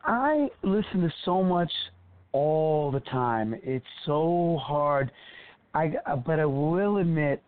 [0.03, 1.71] I listen to so much
[2.31, 3.55] all the time.
[3.63, 5.11] It's so hard.
[5.75, 5.93] I
[6.25, 7.43] but I will admit,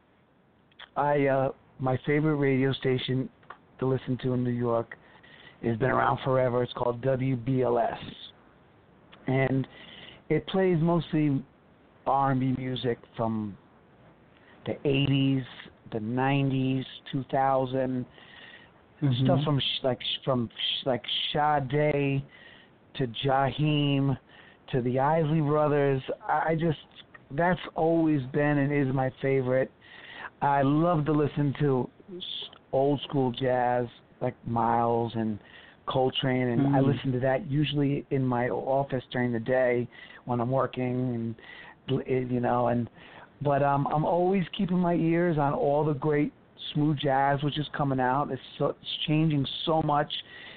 [0.96, 3.30] I uh, my favorite radio station
[3.80, 4.96] to listen to in New York
[5.64, 6.62] has been around forever.
[6.62, 7.98] It's called WBLS,
[9.26, 9.68] and
[10.30, 11.44] it plays mostly
[12.06, 13.58] R&B music from
[14.68, 15.46] the 80s,
[15.92, 18.06] the 90s, 2000,
[19.00, 19.26] Mm-hmm.
[19.26, 22.24] stuff from sh- like from sh- like Sade
[22.96, 24.18] to Jaheim
[24.72, 26.02] to the Isley Brothers.
[26.28, 26.80] I just
[27.30, 29.70] that's always been and is my favorite.
[30.42, 31.88] I love to listen to
[32.72, 33.86] old school jazz
[34.20, 35.38] like Miles and
[35.86, 36.88] Coltrane, and I Mhm.
[36.88, 39.88] listen to that usually in my office during the day
[40.26, 41.36] when I'm working,
[41.88, 42.90] and it- you know, and
[43.42, 46.34] but um, I'm always keeping my ears on all the great
[46.74, 48.30] smooth jazz which is coming out.
[48.32, 50.12] It's so, it's changing so much.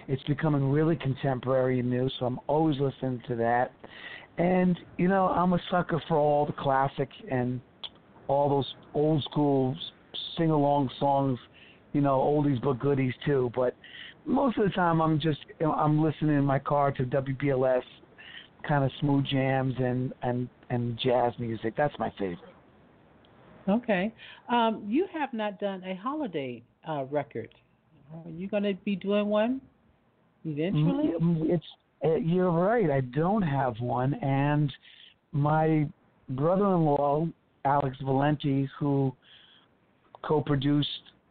[0.09, 3.73] It's becoming really contemporary and new, so I'm always listening to that.
[4.39, 7.61] And you know, I'm a sucker for all the classic and
[8.29, 9.77] all those old school
[10.37, 11.39] sing along songs,
[11.93, 13.51] you know, oldies but goodies too.
[13.55, 13.77] But
[14.25, 17.83] most of the time, I'm just I'm listening in my car to WBLS
[18.67, 21.75] kind of smooth jams and and and jazz music.
[21.77, 22.50] That's my favorite.
[23.71, 24.13] Okay.
[24.49, 27.49] Um, you have not done a holiday uh, record.
[28.13, 29.61] Are you going to be doing one
[30.45, 31.13] eventually?
[31.21, 31.65] Mm, It's
[32.05, 32.91] uh, you're right.
[32.91, 34.73] I don't have one, and
[35.33, 35.87] my
[36.31, 37.29] brother-in-law
[37.65, 39.15] Alex Valenti, who
[40.23, 40.89] co-produced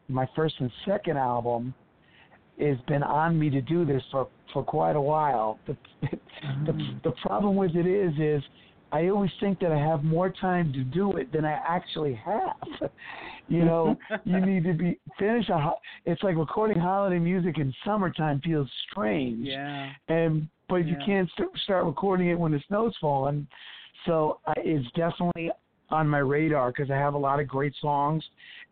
[0.08, 1.74] my first and second album,
[2.60, 5.60] has been on me to do this for for quite a while.
[5.68, 5.76] The
[6.66, 8.44] the, the problem with it is is
[8.92, 12.90] I always think that I have more time to do it than I actually have.
[13.48, 15.72] you know, you need to be finish a.
[16.06, 19.92] It's like recording holiday music in summertime feels strange Yeah.
[20.08, 23.48] and but you can't st- start recording it when the snow's falling.
[24.06, 25.52] So I, it's definitely
[25.90, 28.24] on my radar because I have a lot of great songs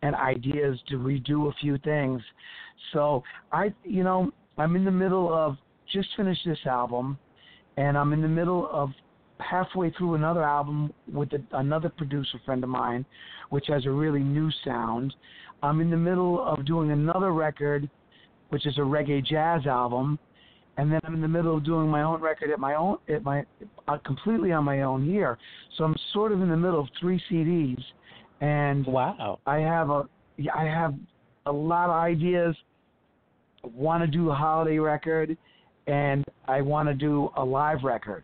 [0.03, 2.21] and ideas to redo a few things.
[2.93, 5.57] So I, you know, I'm in the middle of
[5.91, 7.17] just finished this album,
[7.77, 8.91] and I'm in the middle of
[9.39, 13.05] halfway through another album with a, another producer friend of mine,
[13.49, 15.13] which has a really new sound.
[15.63, 17.89] I'm in the middle of doing another record,
[18.49, 20.19] which is a reggae jazz album,
[20.77, 23.23] and then I'm in the middle of doing my own record at my own at
[23.23, 23.43] my
[23.87, 25.37] uh, completely on my own here.
[25.77, 27.81] So I'm sort of in the middle of three CDs,
[28.41, 29.39] and Wow.
[29.45, 30.07] I have a
[30.53, 30.93] I have
[31.47, 32.55] a lot of ideas.
[33.63, 35.35] I want to do a holiday record,
[35.87, 38.23] and I want to do a live record.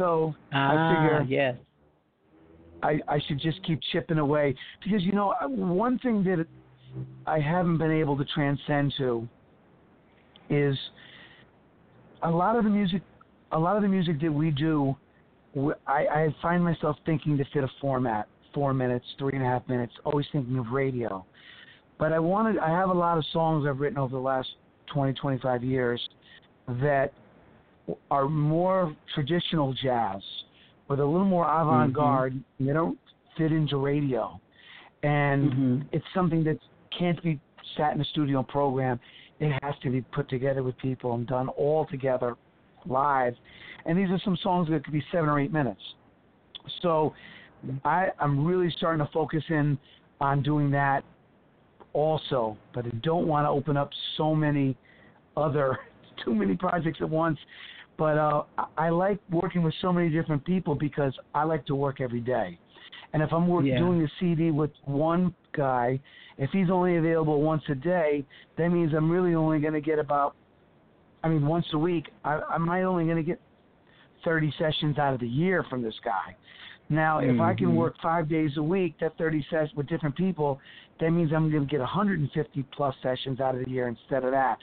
[0.00, 1.56] So I Ah, figure yes.
[2.82, 6.46] I, I should just keep chipping away because you know one thing that
[7.26, 9.28] I haven't been able to transcend to
[10.48, 10.74] is
[12.22, 13.02] a lot of the music
[13.52, 14.96] a lot of the music that we do
[15.86, 19.92] I find myself thinking to fit a format four minutes three and a half minutes
[20.06, 21.26] always thinking of radio
[21.98, 24.48] but I wanted I have a lot of songs I've written over the last
[24.94, 26.00] 20 25 years
[26.80, 27.12] that
[28.10, 30.22] are more traditional jazz
[30.88, 32.98] with a little more avant-garde and they don't
[33.36, 34.40] fit into radio.
[35.02, 35.88] And Mhm.
[35.92, 36.58] it's something that
[36.90, 37.40] can't be
[37.76, 39.00] sat in a studio and programmed
[39.40, 42.36] it has to be put together with people and done all together
[42.86, 43.34] live.
[43.86, 45.80] And these are some songs that could be seven or eight minutes.
[46.82, 47.14] So
[47.84, 49.78] I, I'm really starting to focus in
[50.20, 51.02] on doing that
[51.94, 54.76] also, but I don't want to open up so many
[55.36, 55.78] other,
[56.24, 57.38] too many projects at once.
[58.00, 61.74] But uh, I- I like working with so many different people because I like to
[61.74, 62.58] work every day.
[63.12, 63.78] And if I'm work, Yeah.
[63.78, 66.00] doing a CD with one guy,
[66.38, 68.24] if he's only available once a day,
[68.56, 70.34] that means I'm really only going to get about,
[71.22, 72.06] I mean, once a week.
[72.24, 73.38] I, I'm not only going to get
[74.24, 76.34] 30 sessions out of the year from this guy.
[76.88, 77.74] Now, if I can Mhm.
[77.74, 80.58] work five days a week, that 30 sessions with different people,
[81.00, 84.30] that means I'm going to get 150 plus sessions out of the year instead of
[84.32, 84.58] that.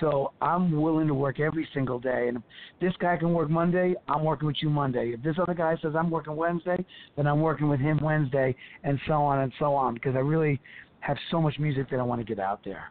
[0.00, 2.28] So I'm willing to work every single day.
[2.28, 2.42] And if
[2.80, 5.12] this guy can work Monday, I'm working with you Monday.
[5.14, 6.84] If this other guy says I'm working Wednesday,
[7.16, 9.94] then I'm working with him Wednesday, and so on and so on.
[9.94, 10.60] Because I really
[11.00, 12.90] have so much music that I want to get out there.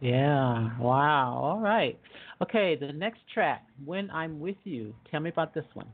[0.00, 0.70] Yeah.
[0.78, 1.38] Wow.
[1.42, 1.98] All right.
[2.42, 2.74] Okay.
[2.74, 5.86] The next track, "When I'm with You." Tell me about this one.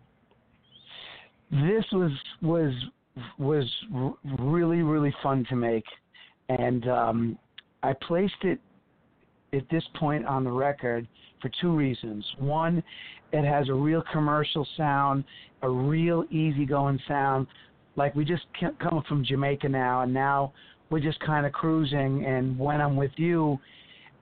[1.50, 2.72] this was was
[3.38, 3.68] was
[4.38, 5.84] really really fun to make,
[6.48, 7.38] and um,
[7.82, 8.58] I placed it
[9.52, 11.06] at this point on the record
[11.40, 12.24] for two reasons.
[12.38, 12.82] One,
[13.32, 15.24] it has a real commercial sound,
[15.62, 17.46] a real easygoing sound,
[17.96, 18.44] like we just
[18.80, 20.52] come from Jamaica now, and now
[20.90, 22.24] we're just kind of cruising.
[22.24, 23.58] And when I'm with you,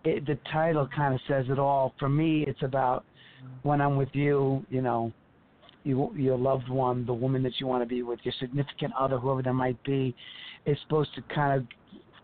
[0.05, 1.95] it, the title kind of says it all.
[1.99, 3.05] For me, it's about
[3.63, 4.65] when I'm with you.
[4.71, 5.13] You know,
[5.83, 9.19] you, your loved one, the woman that you want to be with, your significant other,
[9.19, 10.15] whoever that might be,
[10.67, 11.67] is supposed to kind of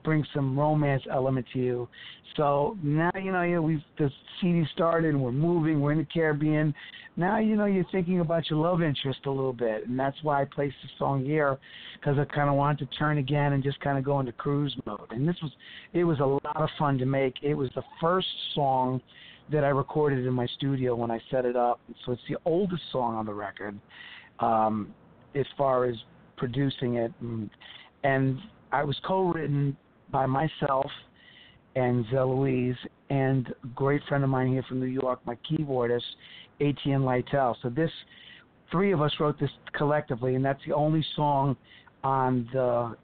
[0.04, 1.88] bring some romance element to you.
[2.36, 6.04] So now you know, you we've the CD started and we're moving, we're in the
[6.04, 6.74] Caribbean.
[7.16, 10.42] Now you know you're thinking about your love interest a little bit, and that's why
[10.42, 11.58] I placed the song here
[11.94, 14.74] because I kind of wanted to turn again and just kind of go into cruise
[14.86, 15.10] mode.
[15.10, 15.52] And this was,
[15.92, 17.34] it was a lot of fun to make.
[17.42, 19.00] It was the first song
[19.52, 21.80] that I recorded in my studio when I set it up.
[22.06, 23.78] So it's the oldest song on the record,
[24.38, 24.94] um,
[25.34, 25.96] as far as
[26.36, 27.50] producing it, and,
[28.04, 28.38] and
[28.72, 29.76] I was co-written
[30.10, 30.90] by myself
[31.76, 32.76] and Louise
[33.10, 36.02] and a great friend of mine here from New York, my keyboardist,
[36.60, 37.56] Etienne Lytle.
[37.62, 37.90] So this
[38.70, 41.56] three of us wrote this collectively, and that's the only song
[42.02, 42.96] on the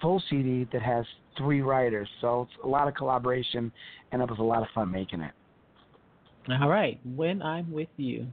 [0.00, 1.04] full CD that has
[1.36, 2.08] three writers.
[2.20, 3.72] So it's a lot of collaboration,
[4.12, 5.32] and it was a lot of fun making it.
[6.60, 6.98] All right.
[7.04, 8.26] When I'm with you.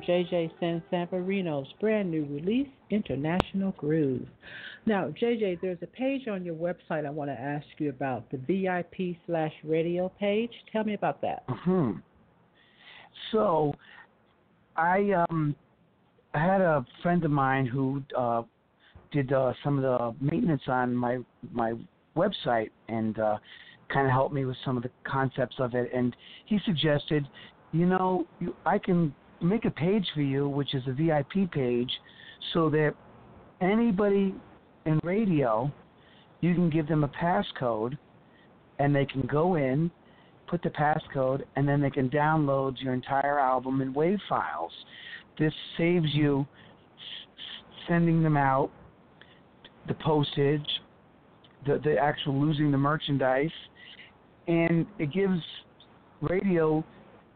[0.00, 4.26] JJ San Sansaverino's brand new release, International Groove.
[4.86, 8.38] Now, JJ, there's a page on your website I want to ask you about, the
[8.38, 10.52] VIP slash radio page.
[10.72, 11.44] Tell me about that.
[11.48, 11.92] hmm
[13.32, 13.74] So,
[14.76, 15.54] I um,
[16.34, 18.42] I had a friend of mine who uh,
[19.12, 21.18] did uh, some of the maintenance on my
[21.52, 21.74] my
[22.16, 23.38] website and uh,
[23.92, 25.90] kind of helped me with some of the concepts of it.
[25.92, 27.26] And he suggested,
[27.72, 31.90] you know, you, I can make a page for you, which is a VIP page,
[32.52, 32.94] so that
[33.60, 34.34] anybody
[34.86, 35.70] in radio,
[36.40, 37.96] you can give them a passcode,
[38.78, 39.90] and they can go in,
[40.46, 44.72] put the passcode, and then they can download your entire album in WAV files.
[45.38, 46.46] This saves you
[47.88, 48.70] sending them out,
[49.88, 50.66] the postage,
[51.66, 53.50] the the actual losing the merchandise,
[54.48, 55.40] and it gives
[56.20, 56.84] radio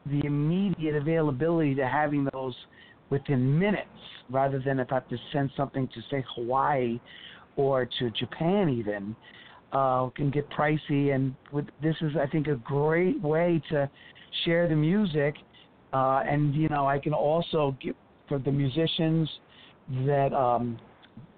[0.07, 2.55] the immediate availability to having those
[3.11, 3.89] within minutes
[4.31, 7.01] rather than if I have to send something to say Hawaii
[7.57, 9.15] or to Japan even
[9.73, 11.15] uh, can get pricey.
[11.15, 13.89] And with, this is I think a great way to
[14.45, 15.35] share the music
[15.93, 17.97] uh, and you know I can also get
[18.29, 19.29] for the musicians
[20.07, 20.79] that um,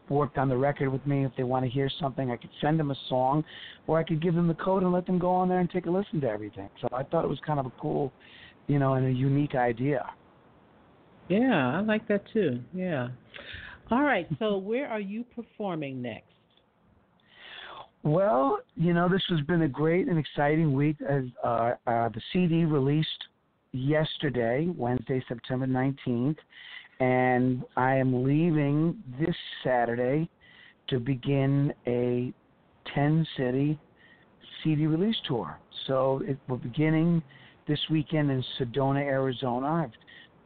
[0.08, 2.78] worked on the record with me if they want to hear something I could send
[2.78, 3.44] them a song
[3.86, 5.86] or I could give them the code and let them go on there and take
[5.86, 6.70] a listen to everything.
[6.80, 8.12] So I thought it was kind of a cool
[8.66, 10.04] you know and a unique idea
[11.28, 12.60] yeah, I like that too.
[12.72, 13.08] Yeah.
[13.90, 14.26] All right.
[14.38, 16.24] So where are you performing next?
[18.02, 20.96] Well, you know, this has been a great and exciting week.
[21.08, 23.08] As uh, uh, the CD released
[23.72, 26.38] yesterday, Wednesday, September nineteenth,
[27.00, 30.30] and I am leaving this Saturday
[30.88, 32.32] to begin a
[32.94, 33.76] ten city
[34.62, 35.58] CD release tour.
[35.88, 37.24] So it, we're beginning
[37.66, 39.90] this weekend in Sedona, Arizona.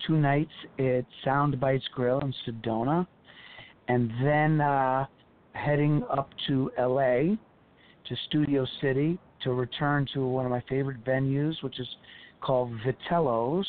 [0.06, 3.06] Two nights at Sound Bites Grill in Sedona,
[3.88, 5.04] and then uh,
[5.52, 7.36] heading up to LA
[8.08, 11.88] to Studio City to return to one of my favorite venues, which is
[12.40, 13.66] called Vitello's,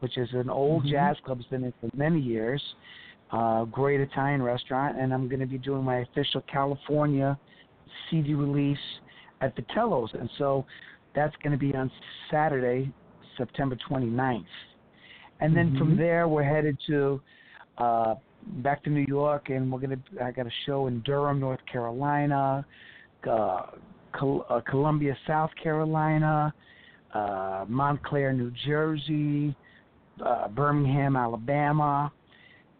[0.00, 0.90] which is an old Mhm.
[0.90, 1.40] jazz club.
[1.40, 2.62] It's been there for many years.
[3.30, 7.38] Uh, great Italian restaurant, and I'm going to be doing my official California
[8.10, 9.00] CD release
[9.40, 10.66] at Vitello's, and so
[11.14, 11.90] that's going to be on
[12.30, 12.92] Saturday,
[13.36, 14.44] September 29th.
[15.40, 15.98] And then from Mhm.
[15.98, 17.20] there, we're headed to
[17.78, 18.14] uh,
[18.56, 19.98] back to New York, and we're gonna.
[20.22, 22.64] I got a show in Durham, North Carolina,
[23.26, 23.62] uh,
[24.12, 26.52] Col- uh, Columbia, South Carolina,
[27.14, 29.54] uh, Montclair, New Jersey,
[30.22, 32.12] uh, Birmingham, Alabama,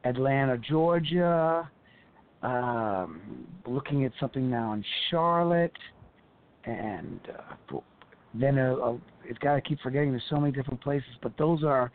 [0.04, 1.70] Atlanta, Georgia.
[2.42, 5.76] Um, looking at something now in Charlotte,
[6.64, 7.76] and uh,
[8.34, 8.92] then uh,
[9.24, 10.10] it's got to keep forgetting.
[10.10, 11.90] There's so many different places, but those are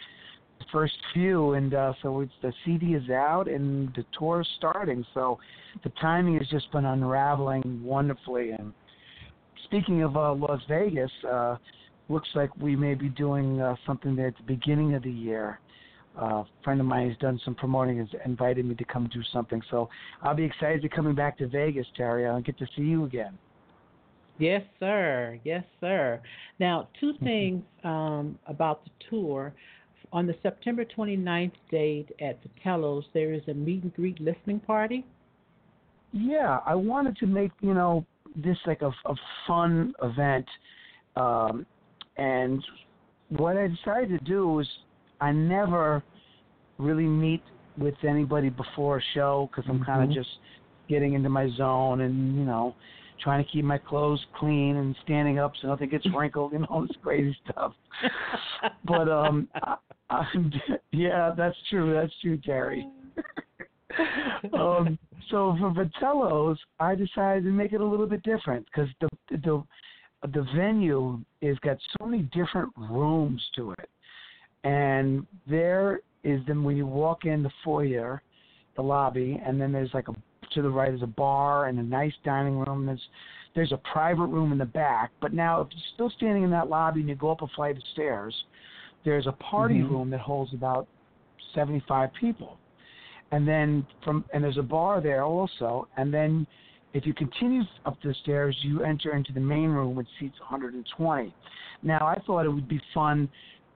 [0.60, 4.48] the first few, and uh, so it's the CD is out and the tour is
[4.58, 5.06] starting.
[5.14, 5.40] So
[5.84, 8.52] the timing has just been unraveling wonderfully.
[8.52, 8.74] And
[9.66, 11.58] speaking of uh, Las Vegas, uh,
[12.10, 15.60] looks like we may be doing uh, something there at the beginning of the year.
[16.20, 19.22] Uh, a friend of mine has done some promoting, has invited me to come do
[19.34, 19.62] something.
[19.70, 19.90] So
[20.22, 23.38] I'll be excited to coming back to Vegas, Terry, and get to see you again.
[24.38, 25.40] Yes, sir.
[25.44, 26.22] Yes, sir.
[26.60, 29.54] Now, two things um, about the tour.
[30.12, 35.06] On the September 29th date at Vitello's, there is a meet and greet listening party.
[36.12, 38.06] Yeah, I wanted to make you know
[38.36, 39.16] this like a, a
[39.46, 40.46] fun event,
[41.18, 41.66] um,
[42.16, 42.64] and
[43.30, 44.68] what I decided to do was
[45.20, 46.02] I never
[46.78, 47.44] really meet
[47.78, 50.30] with anybody before a show because I'm kind of just
[50.88, 52.76] getting into my zone and you know
[53.22, 56.82] trying to keep my clothes clean and standing up so nothing gets wrinkled and all
[56.82, 57.74] this crazy stuff.
[58.86, 59.76] But um, I,
[60.09, 60.51] I'm,
[60.91, 61.93] yeah, that's true.
[61.93, 62.88] That's true, Terry.
[64.53, 64.97] um,
[65.30, 69.63] so for Vitello's, I decided to make it a little bit different because the the
[70.34, 73.89] the venue is got so many different rooms to it,
[74.63, 78.22] and there is then when you walk in the foyer,
[78.76, 80.13] the lobby, and then there's like a
[80.56, 82.86] to the right is a bar and a nice dining room.
[82.86, 83.08] There's
[83.53, 86.68] there's a private room in the back, but now if you're still standing in that
[86.68, 88.36] lobby and you go up a flight of stairs,
[89.06, 89.89] there's a party Mhm.
[89.89, 90.88] room that holds about
[91.53, 92.58] 75 people
[93.32, 96.45] and then from and there's a bar there also and then
[96.93, 101.34] if you continue up the stairs you enter into the main room which seats 120
[101.84, 103.30] now i thought it would be fun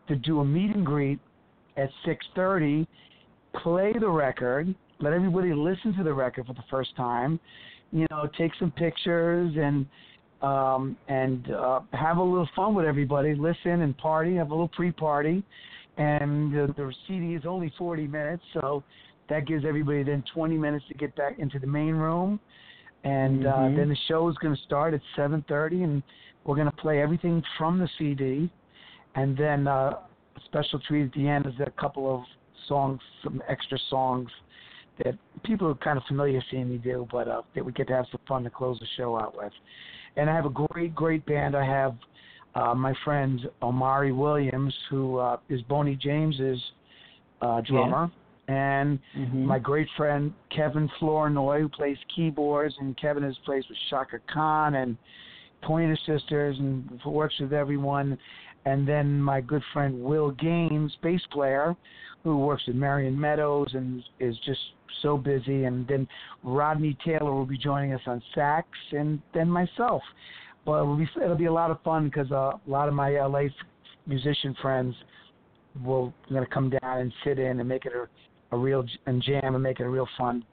[0.07, 1.19] to do a meet and greet
[1.77, 2.87] at 6:30
[3.53, 7.39] play the record let everybody listen to the record for the first time
[7.91, 9.85] you know take some pictures and
[10.41, 14.67] um and uh have a little fun with everybody listen and party have a little
[14.69, 15.43] pre-party.
[15.97, 18.83] And the, the CD is only 40 minutes so
[19.29, 22.39] that gives everybody then 20 minutes to get back into the main room.
[23.03, 23.75] And uh, Mhm.
[23.75, 26.03] then the show is going to start at 7:30 and
[26.45, 28.49] we're going to play everything from the CD
[29.15, 29.99] and then uh,
[30.45, 32.23] special treat at the end is a couple of
[32.67, 34.29] songs, some extra songs
[35.03, 37.93] that people are kind of familiar seeing me do, but uh, that we get to
[37.93, 39.53] have some fun to close the show out with.
[40.15, 41.55] And I have a great, great band.
[41.55, 41.95] I have
[42.55, 46.61] uh, my friend Omari Williams, who uh, is Boney James's
[47.41, 48.11] uh, drummer,
[48.47, 49.45] and Mhm.
[49.45, 54.75] my great friend Kevin Flournoy, who plays keyboards, and Kevin has plays with Chaka Khan
[54.75, 54.97] and
[55.61, 58.17] Pointer Sisters, and works with everyone.
[58.65, 61.75] And then my good friend Will Gaines, bass player,
[62.23, 64.59] who works with Marion Meadows and is just
[65.01, 65.65] so busy.
[65.65, 66.07] And then
[66.43, 70.01] Rodney Taylor will be joining us on sax, and then myself.
[70.65, 73.11] But it'll be it'll be a lot of fun because uh, a lot of my
[73.11, 73.43] LA
[74.05, 74.95] musician friends
[75.83, 79.21] will going to come down and sit in and make it a, a real and
[79.21, 80.43] jam and make it a real fun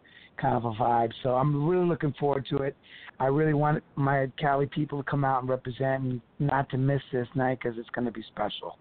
[0.40, 1.12] kind of a vibe.
[1.22, 2.76] So I'm really looking forward to it.
[3.18, 7.00] I really want my Cali people to come out and represent and not to miss
[7.12, 8.78] this night because it's going to be special.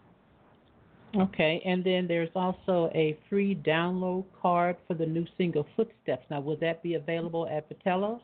[1.18, 6.26] Okay, and then there's also a free download card for the new single Footsteps.
[6.30, 8.22] Now, will that be available at Vitello's?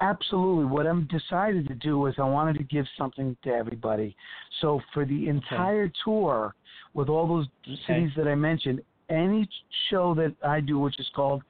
[0.00, 0.66] Absolutely.
[0.66, 4.14] What I'm decided to do is I wanted to give something to everybody.
[4.60, 6.54] So for the entire tour,
[6.92, 7.80] with all those Okay.
[7.86, 9.48] cities that I mentioned, any
[9.88, 11.42] show that I do, which is called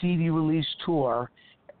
[0.00, 1.30] CD release tour,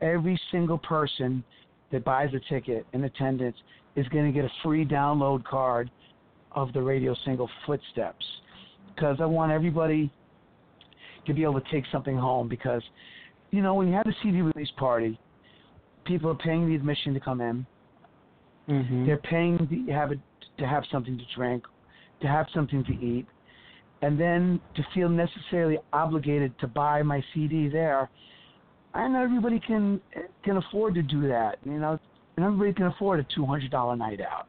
[0.00, 1.42] every single person
[1.90, 3.56] that buys a ticket in attendance
[3.94, 5.90] is going to get a free download card
[6.56, 8.24] of the radio single Footsteps.
[8.94, 10.10] Because I want everybody
[11.26, 12.48] to be able to take something home.
[12.48, 12.82] Because,
[13.50, 15.20] you know, when you have a CD release party,
[16.04, 17.66] people are paying the admission to come in.
[18.68, 19.06] Mm-hmm.
[19.06, 20.18] They're paying to have it
[20.58, 21.64] to have something to drink,
[22.22, 23.26] to have something to eat,
[24.02, 28.10] and then to feel necessarily obligated to buy my CD there.
[28.94, 30.00] I know everybody can
[30.42, 31.98] can afford to do that, you know,
[32.36, 34.48] and everybody can afford a two hundred dollar night out.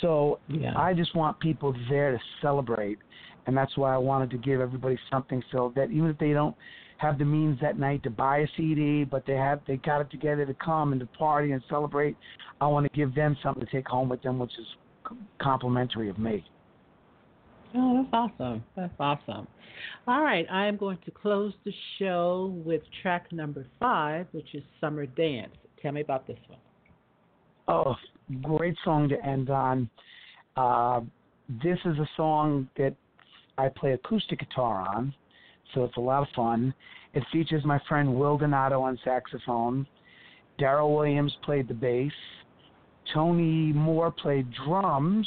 [0.00, 0.78] So Yeah.
[0.78, 2.98] I just want people there to celebrate,
[3.46, 6.56] and that's why I wanted to give everybody something so that even if they don't
[6.98, 10.10] have the means that night to buy a CD, but they have they got it
[10.10, 12.16] together to come and to party and celebrate,
[12.60, 14.66] I want to give them something to take home with them, which is
[15.38, 16.44] complimentary of me.
[17.74, 18.64] Oh, that's awesome.
[18.76, 19.46] That's awesome.
[20.06, 24.62] All right, I am going to close the show with track number five, which is
[24.80, 25.54] Summer Dance.
[25.80, 26.58] Tell me about this one.
[27.68, 27.94] Oh,
[28.42, 29.88] great song to end on.
[30.56, 31.00] Uh,
[31.62, 32.94] this is a song that
[33.56, 35.14] I play acoustic guitar on,
[35.74, 36.74] so it's a lot of fun.
[37.14, 39.86] It features my friend Will Donato on saxophone.
[40.60, 42.12] Daryl Williams played the bass.
[43.14, 45.26] Tony Moore played drums,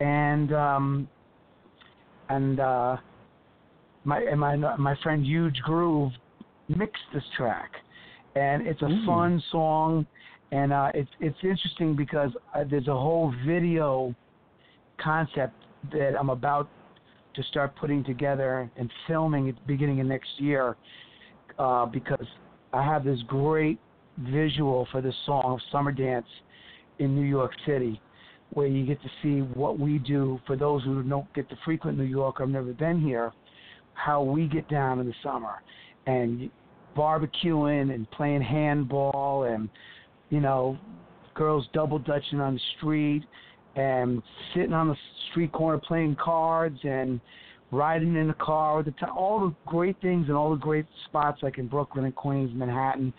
[0.00, 1.08] and um,
[2.28, 2.96] and uh,
[4.04, 6.12] my and my my friend Huge Groove
[6.68, 7.72] mixed this track,
[8.36, 10.06] and it's a fun song,
[10.54, 14.14] and uh, it's it's interesting because uh, there's a whole video
[15.02, 15.54] concept
[15.92, 16.68] that I'm about
[17.34, 20.76] to start putting together and filming at the beginning of next year,
[21.58, 22.26] uh, because
[22.72, 23.80] I have this great
[24.30, 26.26] visual for this song Summer Dance
[27.00, 28.00] in New York City
[28.50, 30.38] where you get to see what we do.
[30.46, 33.32] For those who don't get to frequent New York or have never been here,
[33.94, 35.62] how we get down in the summer
[36.06, 36.48] and
[36.96, 39.68] barbecuing and playing handball and
[40.30, 40.78] you know
[41.34, 43.24] girls double dutching on the street
[43.76, 44.22] and
[44.54, 44.96] sitting on the
[45.30, 47.20] street corner playing cards and
[47.72, 50.86] riding in a car with the t- all the great things and all the great
[51.06, 53.12] spots like in Brooklyn and Queens, Manhattan.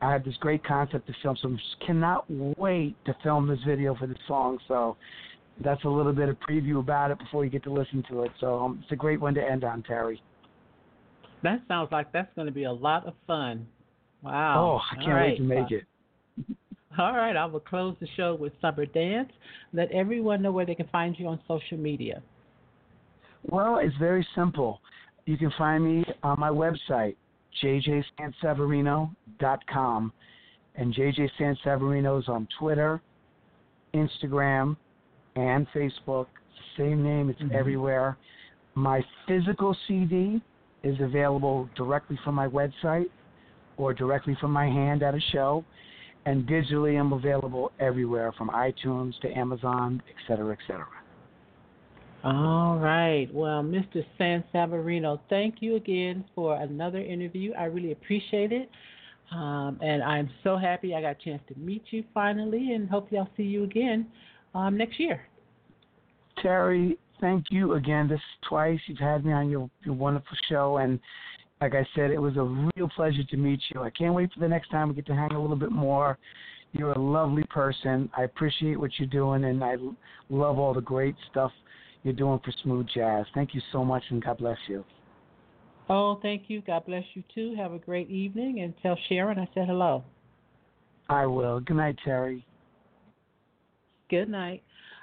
[0.00, 2.24] I had this great concept to film, so I just cannot
[2.58, 4.58] wait to film this video for this song.
[4.66, 4.96] So
[5.62, 8.30] that's a little bit of preview about it before you get to listen to it.
[8.40, 10.22] So um, it's a great one to end on, Terry.
[11.42, 13.66] That sounds like that's going to be a lot of fun.
[14.22, 14.80] Wow.
[14.80, 15.84] Oh, I can't wait to make it.
[16.98, 19.30] All right, I will close the show with Summer Dance.
[19.72, 22.20] Let everyone know where they can find you on social media.
[23.48, 24.80] Well, it's very simple.
[25.24, 27.14] You can find me on my website,
[27.62, 30.12] jjsansaverino.com.
[30.76, 33.00] And JJ Sansaverino is on Twitter,
[33.94, 34.76] Instagram,
[35.36, 36.26] and Facebook.
[36.76, 37.52] Same name, it's Mhm.
[37.52, 38.16] everywhere.
[38.74, 40.40] My physical CD
[40.82, 43.10] is available directly from my website
[43.76, 45.64] or directly from my hand at a show.
[46.26, 50.86] And digitally, I'm available everywhere from iTunes to Amazon, et cetera, et cetera.
[52.22, 53.28] All right.
[53.32, 54.04] Well, Mr.
[54.18, 57.52] Sansaverino, thank you again for another interview.
[57.54, 58.70] I really appreciate it.
[59.32, 63.20] Um, and I'm so happy I got a chance to meet you finally and hopefully
[63.20, 64.06] I'll see you again
[64.54, 65.22] um, next year.
[66.42, 68.08] Terry, thank you again.
[68.08, 70.98] This is twice you've had me on your, your wonderful show, and
[71.60, 73.82] like I said, it was a real pleasure to meet you.
[73.82, 76.18] I can't wait for the next time we get to hang a little bit more.
[76.72, 78.08] You're a lovely person.
[78.16, 79.76] I appreciate what you're doing, and I
[80.30, 81.50] love all the great stuff
[82.02, 83.26] you're doing for smooth jazz.
[83.34, 84.84] Thank you so much, and God bless you.
[85.88, 86.62] Oh, thank you.
[86.62, 87.54] God bless you too.
[87.56, 90.04] Have a great evening, and tell Sharon I said hello.
[91.08, 91.60] I will.
[91.60, 92.46] Good night, Terry.
[94.08, 94.62] Good night.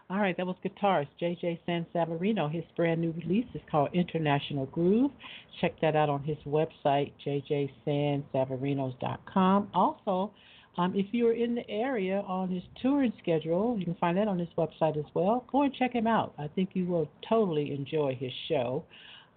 [0.10, 2.50] All right, that was guitarist JJ Sansaverino.
[2.50, 5.12] His brand new release is called International Groove.
[5.60, 9.70] Check that out on his website, jjsansaverinos.com.
[9.74, 10.32] Also,
[10.78, 14.40] um, if you're in the area on his touring schedule, you can find that on
[14.40, 15.44] his website as well.
[15.52, 16.34] Go and check him out.
[16.38, 18.86] I think you will totally enjoy his show.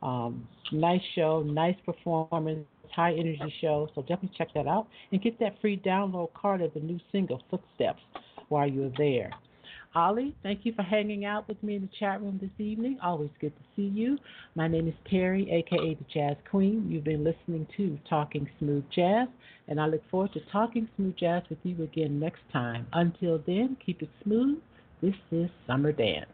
[0.04, 2.64] Um, nice show, nice performance,
[2.94, 3.88] high energy show.
[3.96, 7.42] So definitely check that out and get that free download card of the new single
[7.50, 8.02] Footsteps
[8.50, 9.32] while you're there.
[9.94, 12.98] Ollie, thank you for hanging out with me in the chat room this evening.
[13.02, 14.18] Always good to see you.
[14.54, 16.86] My name is Terry, aka the Jazz Queen.
[16.88, 19.26] You've been listening to Talking Smooth Jazz,
[19.66, 22.86] and I look forward to talking smooth jazz with you again next time.
[22.92, 24.58] Until then, keep it smooth.
[25.02, 26.30] This is Summer Dance.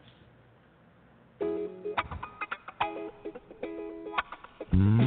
[4.69, 5.06] Thank